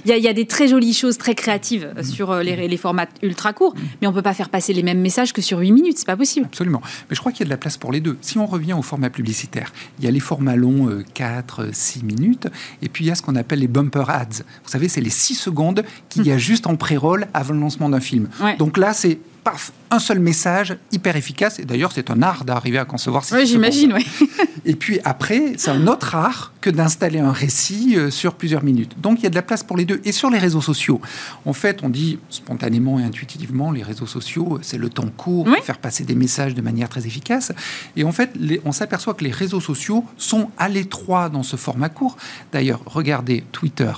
[0.06, 2.04] il y, a des très jolies choses très créatives mm.
[2.04, 5.34] sur euh, les, formats ultra courts, mais on peut pas faire passer les mêmes messages
[5.34, 6.46] que sur 8 minutes, c'est pas possible.
[6.48, 6.82] Absolument.
[7.10, 8.18] Mais je crois qu'il y a de la place pour les deux.
[8.22, 12.00] Si on revient au format publicitaire, il y a les formats longs, 4, euh, 6
[12.00, 12.48] euh, minutes,
[12.82, 14.44] et puis il y a ce qu'on appelle les bumper ads.
[14.64, 16.40] Vous savez, c'est les 6 secondes qu'il y a mm.
[16.40, 18.30] juste en pré-roll avant le lancement d'un film.
[18.58, 21.60] Donc là, c'est paf, un seul message hyper efficace.
[21.60, 24.06] Et d'ailleurs, c'est un art d'arriver à concevoir ces Oui, j'imagine, oui.
[24.66, 29.00] et puis après, c'est un autre art que d'installer un récit euh, sur plusieurs minutes.
[29.02, 30.00] Donc, il y a de la place pour les deux.
[30.06, 31.02] Et sur les réseaux sociaux,
[31.46, 35.64] en fait, on dit spontanément et intuitivement, les réseaux sociaux, c'est le temps court pour
[35.64, 37.52] faire passer des messages de manière très efficace.
[37.96, 38.32] Et en fait,
[38.64, 42.18] on s'aperçoit que les réseaux sociaux sont à l'étroit dans ce format court.
[42.52, 43.92] D'ailleurs, regardez Twitter.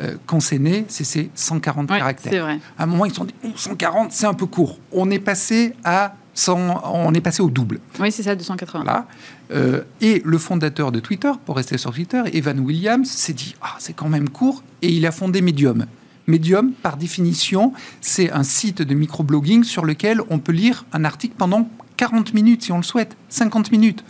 [0.00, 2.44] Euh, quand c'est né, c'est 140 caractères.
[2.44, 2.58] Vrai.
[2.78, 4.78] À un moment, ils se sont dit 140, c'est un peu court.
[4.92, 7.80] On est passé à 100, on est passé au double.
[7.98, 8.84] Oui, c'est ça, 280.
[8.84, 9.06] Voilà.
[9.52, 13.76] Euh, et le fondateur de Twitter, pour rester sur Twitter, Evan Williams, s'est dit ah,
[13.78, 15.86] c'est quand même court, et il a fondé Medium.
[16.26, 21.34] Medium, par définition, c'est un site de microblogging sur lequel on peut lire un article
[21.36, 24.04] pendant 40 minutes si on le souhaite, 50 minutes.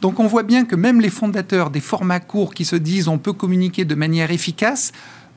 [0.00, 3.18] Donc on voit bien que même les fondateurs des formats courts qui se disent on
[3.18, 4.92] peut communiquer de manière efficace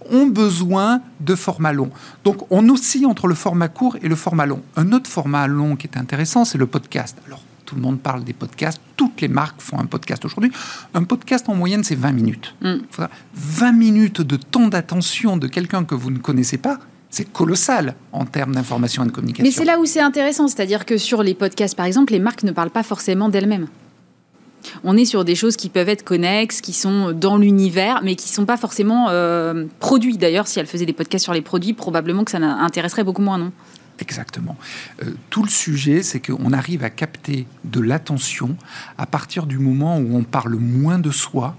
[0.09, 1.91] ont besoin de formats longs.
[2.23, 4.61] Donc on oscille entre le format court et le format long.
[4.75, 7.17] Un autre format long qui est intéressant, c'est le podcast.
[7.27, 10.51] Alors tout le monde parle des podcasts, toutes les marques font un podcast aujourd'hui.
[10.93, 12.53] Un podcast en moyenne, c'est 20 minutes.
[12.61, 13.77] 20 mm.
[13.77, 16.79] minutes de temps d'attention de quelqu'un que vous ne connaissez pas,
[17.09, 19.45] c'est colossal en termes d'information et de communication.
[19.45, 22.43] Mais c'est là où c'est intéressant, c'est-à-dire que sur les podcasts, par exemple, les marques
[22.43, 23.67] ne parlent pas forcément d'elles-mêmes
[24.83, 28.29] on est sur des choses qui peuvent être connexes, qui sont dans l'univers, mais qui
[28.29, 30.17] ne sont pas forcément euh, produits.
[30.17, 33.37] D'ailleurs, si elle faisait des podcasts sur les produits, probablement que ça intéresserait beaucoup moins,
[33.37, 33.51] non?
[34.01, 34.57] Exactement.
[35.03, 38.57] Euh, tout le sujet, c'est qu'on arrive à capter de l'attention
[38.97, 41.55] à partir du moment où on parle moins de soi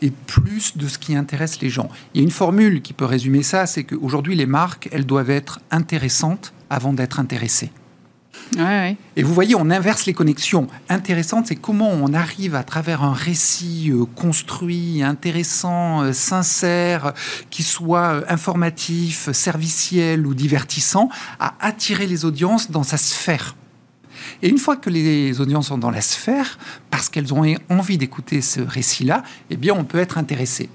[0.00, 1.90] et plus de ce qui intéresse les gens.
[2.14, 5.30] Il y a une formule qui peut résumer ça, c'est qu'aujourd'hui, les marques, elles doivent
[5.30, 7.70] être intéressantes avant d'être intéressées.
[9.16, 10.66] Et vous voyez, on inverse les connexions.
[10.88, 17.12] Intéressante, c'est comment on arrive à travers un récit euh, construit, intéressant, euh, sincère,
[17.50, 21.08] qui soit euh, informatif, serviciel ou divertissant,
[21.40, 23.56] à attirer les audiences dans sa sphère.
[24.42, 26.58] Et une fois que les audiences sont dans la sphère,
[26.90, 30.68] parce qu'elles ont envie d'écouter ce récit-là, eh bien, on peut être intéressé.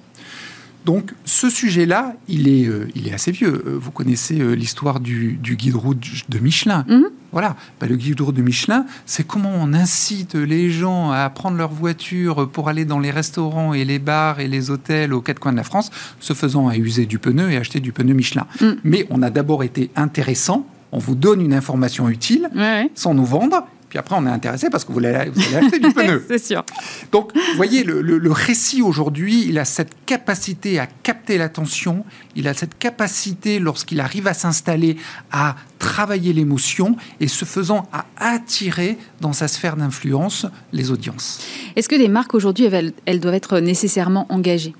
[0.86, 3.64] Donc ce sujet-là, il est, euh, il est assez vieux.
[3.68, 6.00] Euh, vous connaissez euh, l'histoire du, guide route
[6.30, 6.86] de Michelin.
[6.88, 7.08] Mhm.
[7.34, 11.58] Voilà, bah, le guide route de Michelin, c'est comment on incite les gens à prendre
[11.58, 15.40] leur voiture pour aller dans les restaurants et les bars et les hôtels aux quatre
[15.40, 18.48] coins de la France, se faisant à user du pneu et acheter du pneu Michelin.
[18.62, 18.72] Mm.
[18.86, 22.50] Mais on a d'abord été intéressant, on vous donne une information utile
[22.96, 23.68] sans nous vendre,
[23.98, 26.24] puis après, on est intéressé parce que vous allez, acheter du pneu.
[26.28, 26.64] C'est sûr.
[27.12, 32.54] Donc, vous voyez, le, récit aujourd'hui, il a cette capacité à capter l'attention, il a
[32.54, 34.98] cette capacité, lorsqu'il arrive à s'installer,
[35.32, 41.40] à travailler l'émotion et ce faisant à attirer dans sa sphère d'influence les audiences.
[41.76, 42.66] Est-ce que les marques aujourd'hui,
[43.06, 44.76] elles, doivent être nécessairement engagées?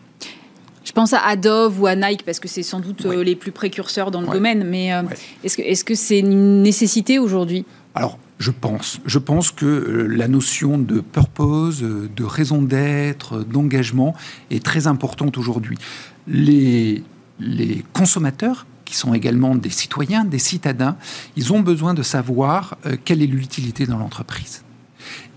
[0.86, 3.52] Je pense à Adobe ou à Nike parce que c'est sans doute euh, les plus
[3.52, 5.02] précurseurs dans le domaine, mais euh,
[5.44, 7.66] est-ce que c'est une nécessité aujourd'hui?
[7.96, 9.00] Alors, je pense.
[9.06, 14.16] Je pense que euh, la notion de purpose, euh, de raison d'être, d'engagement
[14.52, 15.78] est très importante aujourd'hui.
[16.28, 17.04] Les,
[17.40, 20.98] les consommateurs qui sont également des citoyens, des citadins,
[21.36, 24.64] ils ont besoin de savoir euh, quelle est l'utilité dans l'entreprise.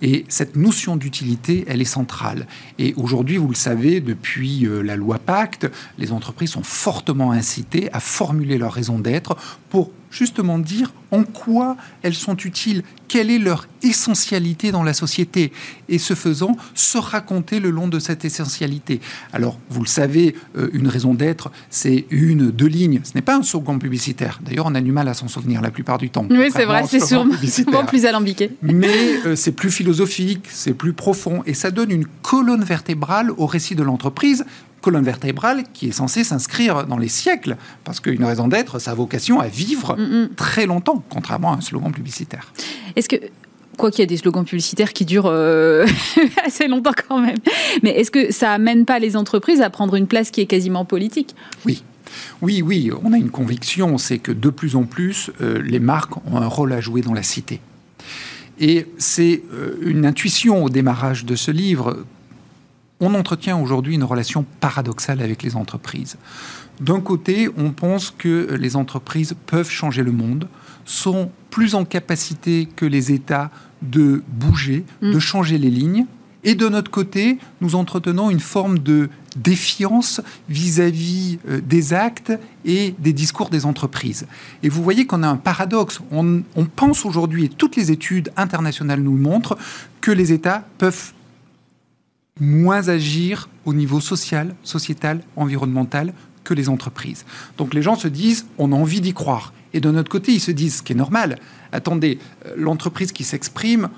[0.02, 2.46] Et cette notion d'utilité, elle est centrale.
[2.78, 8.00] Et aujourd'hui, vous le savez, depuis la loi Pacte, les entreprises sont fortement incitées à
[8.00, 9.36] formuler leur raison d'être
[9.68, 15.52] pour justement dire en quoi elles sont utiles, quelle est leur essentialité dans la société,
[15.88, 19.00] et ce faisant, se raconter le long de cette essentialité.
[19.32, 23.36] Alors, vous le savez, euh, une raison d'être, c'est une, deux lignes, ce n'est pas
[23.36, 24.40] un slogan publicitaire.
[24.42, 26.26] D'ailleurs, on a du mal à s'en souvenir la plupart du temps.
[26.30, 28.52] Oui, c'est vrai, c'est souvent plus alambiqué.
[28.62, 33.46] Mais euh, c'est plus philosophique, c'est plus profond, et ça donne une colonne vertébrale au
[33.46, 34.44] récit de l'entreprise,
[34.80, 39.40] colonne vertébrale qui est censée s'inscrire dans les siècles, parce qu'une raison d'être, sa vocation
[39.40, 40.28] à vivre mm, mm.
[40.36, 42.52] très longtemps, contrairement à un slogan publicitaire.
[42.96, 43.16] Est-ce que
[43.80, 45.86] quoi qu'il y ait des slogans publicitaires qui durent euh,
[46.44, 47.38] assez longtemps quand même.
[47.82, 50.84] Mais est-ce que ça amène pas les entreprises à prendre une place qui est quasiment
[50.84, 51.34] politique?
[51.64, 51.82] Oui.
[52.42, 56.16] Oui, oui, on a une conviction, c'est que de plus en plus, euh, les marques
[56.26, 57.60] ont un rôle à jouer dans la cité.
[58.58, 62.04] Et c'est euh, une intuition au démarrage de ce livre
[63.00, 66.16] on entretient aujourd'hui une relation paradoxale avec les entreprises.
[66.80, 70.48] D'un côté, on pense que les entreprises peuvent changer le monde,
[70.84, 73.50] sont plus en capacité que les États
[73.82, 75.20] de bouger, de mm.
[75.20, 76.06] changer les lignes.
[76.42, 82.32] Et de notre côté, nous entretenons une forme de défiance vis-à-vis euh, des actes
[82.64, 84.26] et des discours des entreprises.
[84.62, 86.00] Et vous voyez qu'on a un paradoxe.
[86.10, 89.58] On, on pense aujourd'hui, et toutes les études internationales nous le montrent,
[90.00, 91.12] que les États peuvent
[92.40, 96.12] moins agir au niveau social, sociétal, environnemental
[96.42, 97.24] que les entreprises.
[97.58, 99.52] Donc les gens se disent, on a envie d'y croire.
[99.72, 101.38] Et de notre côté, ils se disent, ce qui est normal,
[101.70, 103.88] attendez, euh, l'entreprise qui s'exprime,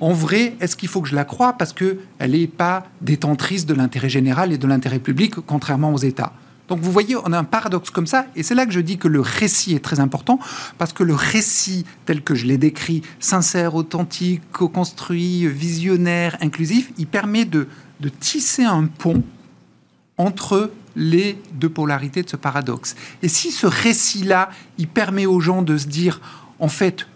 [0.00, 1.98] en vrai, est-ce qu'il faut que je la croie parce qu'elle
[2.30, 6.32] n'est pas détentrice de l'intérêt général et de l'intérêt public, contrairement aux États?
[6.72, 8.96] Donc vous voyez, on a un paradoxe comme ça, et c'est là que je dis
[8.96, 10.38] que le récit est très important,
[10.78, 17.06] parce que le récit tel que je l'ai décrit, sincère, authentique, co-construit, visionnaire, inclusif, il
[17.06, 17.68] permet de,
[18.00, 19.22] de tisser un pont
[20.16, 22.96] entre les deux polarités de ce paradoxe.
[23.22, 24.48] Et si ce récit-là,
[24.78, 26.22] il permet aux gens de se dire,
[26.58, 27.06] en fait,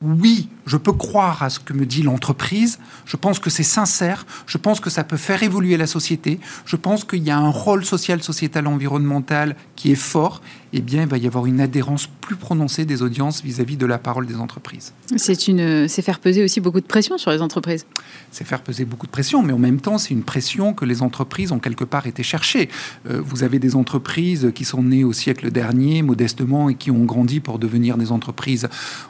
[0.00, 4.26] oui, je peux croire à ce que me dit l'entreprise, je pense que c'est sincère,
[4.46, 7.50] je pense que ça peut faire évoluer la société, je pense qu'il y a un
[7.50, 10.40] rôle social, sociétal, environnemental qui est fort,
[10.74, 13.98] eh bien, il va y avoir une adhérence plus prononcée des audiences vis-à-vis de la
[13.98, 14.94] parole des entreprises.
[15.16, 17.84] C'est une, c'est faire peser aussi beaucoup de pression sur les entreprises.
[18.30, 21.02] C'est faire peser beaucoup de pression, mais en même temps, c'est une pression que les
[21.02, 22.70] entreprises ont quelque part été chercher.
[23.10, 27.04] Euh, vous avez des entreprises qui sont nées au siècle dernier, modestement, et qui ont
[27.04, 28.68] grandi pour devenir des entreprises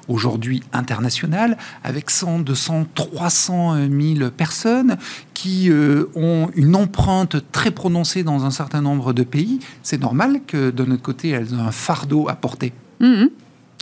[0.08, 1.41] aujourd'hui internationales,
[1.84, 4.96] avec 100, 200, 300 000 personnes
[5.34, 9.58] qui euh, ont une empreinte très prononcée dans un certain nombre de pays.
[9.82, 12.72] C'est normal que de notre côté, elles un fardeau à porter.
[13.00, 13.30] Mhm.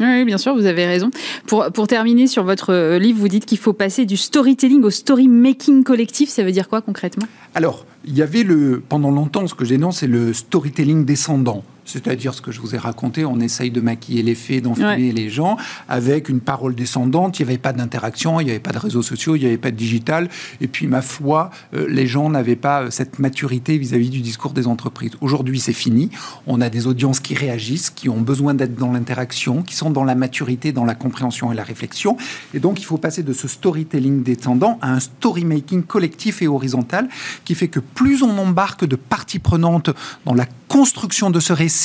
[0.00, 1.10] Oui, bien sûr, vous avez raison.
[1.46, 4.90] Pour, pour terminer sur votre euh, livre, vous dites qu'il faut passer du storytelling au
[4.90, 6.30] story making collectif.
[6.30, 7.26] Ça veut dire quoi concrètement?
[7.54, 11.62] Alors, il y avait le, pendant longtemps, ce que j'ai c'est le storytelling descendant.
[11.90, 15.30] C'est-à-dire ce que je vous ai raconté, on essaye de maquiller les faits, d'enfumer les
[15.30, 15.56] gens,
[15.88, 19.02] avec une parole descendante, il n'y avait pas d'interaction, il n'y avait pas de réseaux
[19.02, 20.28] sociaux, il n'y avait pas de digital,
[20.60, 24.52] et puis ma foi, euh, les gens n'avaient pas euh, cette maturité vis-à-vis du discours
[24.52, 25.12] des entreprises.
[25.20, 26.10] Aujourd'hui, c'est fini,
[26.46, 30.04] on a des audiences qui réagissent, qui ont besoin d'être dans l'interaction, qui sont dans
[30.04, 32.16] la maturité, dans la compréhension et la réflexion,
[32.54, 36.48] et donc il faut passer de ce storytelling descendant à un story making collectif et
[36.48, 37.08] horizontal,
[37.44, 39.90] qui fait que plus on embarque de parties prenantes
[40.24, 41.79] dans la construction de ce récit,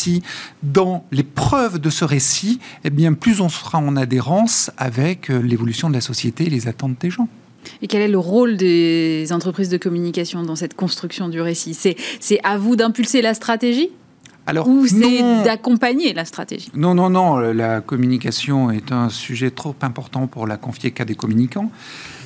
[0.64, 5.40] dans les preuves de ce récit, eh bien plus on sera en adhérence avec euh,
[5.40, 7.28] l'évolution de la société et les attentes des gens.
[7.82, 11.74] Et quel est le rôle des entreprises de communication dans cette construction du récit?
[11.74, 13.90] C'est à vous d'impulser la stratégie?
[14.48, 16.70] Alors, Ou c'est d'accompagner la stratégie?
[16.76, 17.38] Non, non, non.
[17.38, 21.72] La communication est un sujet trop important pour la confier qu'à des communicants.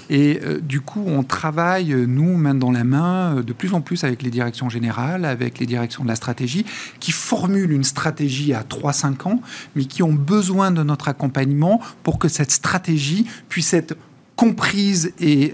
[0.09, 3.73] Et euh, du coup, on travaille, euh, nous, main dans la main, euh, de plus
[3.73, 6.65] en plus avec les directions générales, avec les directions de la stratégie,
[6.99, 9.41] qui formulent une stratégie à 3-5 ans,
[9.75, 13.95] mais qui ont besoin de notre accompagnement pour que cette stratégie puisse être
[14.35, 15.53] comprise et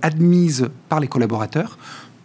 [0.00, 1.76] admise par les collaborateurs,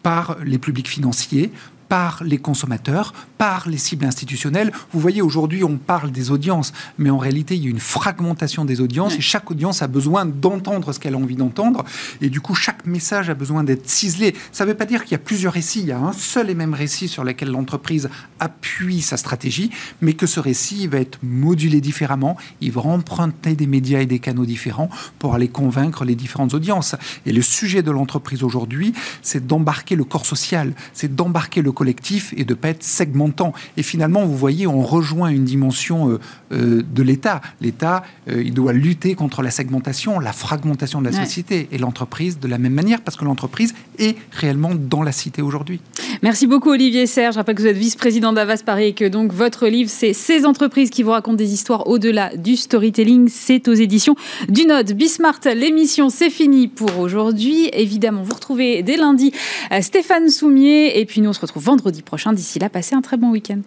[0.04, 1.52] par les publics financiers,
[1.90, 4.72] par les consommateurs, par les cibles institutionnelles.
[4.92, 8.66] Vous voyez, aujourd'hui, on parle des audiences, mais en réalité, il y a une fragmentation
[8.66, 11.86] des audiences et chaque audience a besoin d'entendre ce qu'elle a envie d'entendre.
[12.22, 14.36] Et du coup, chaque message a besoin d'être ciselé.
[14.52, 15.82] Ça ne veut pas dire qu'il y a plusieurs récits.
[15.82, 18.10] Il y a un seul et même récit sur lequel l'entreprise
[18.40, 19.72] appuie sa stratégie,
[20.02, 22.38] mais que ce récit va être modulé différemment.
[22.62, 26.96] Il va emprunter des médias et des canaux différents pour aller convaincre les différentes audiences.
[27.26, 32.34] Et le sujet de l'entreprise aujourd'hui, c'est d'embarquer le corps social, c'est d'embarquer le collectif
[32.36, 33.54] et de ne pas être segmentant.
[33.78, 36.20] Et finalement, vous voyez, on rejoint une dimension euh,
[36.52, 37.40] euh, de l'État.
[37.62, 42.40] L'État, euh, il doit lutter contre la segmentation, la fragmentation de la société et l'entreprise
[42.40, 45.80] de la même manière, parce que l'entreprise est réellement dans la cité aujourd'hui.
[46.24, 47.36] Merci beaucoup Olivier Serge.
[47.36, 50.48] Je rappelle que vous êtes vice-président d'Avas Paris et que donc votre livre, c'est Ces
[50.48, 53.28] entreprises qui vous racontent des histoires au-delà du storytelling.
[53.30, 54.16] C'est aux éditions
[54.50, 54.94] du Node.
[54.94, 57.70] Bismart, l'émission, c'est fini pour aujourd'hui.
[57.74, 59.32] Évidemment, vous retrouvez dès lundi
[59.82, 62.32] Stéphane Soumier et puis nous on se retrouve vendredi prochain.
[62.32, 63.60] D'ici là, passez un très bon week-end.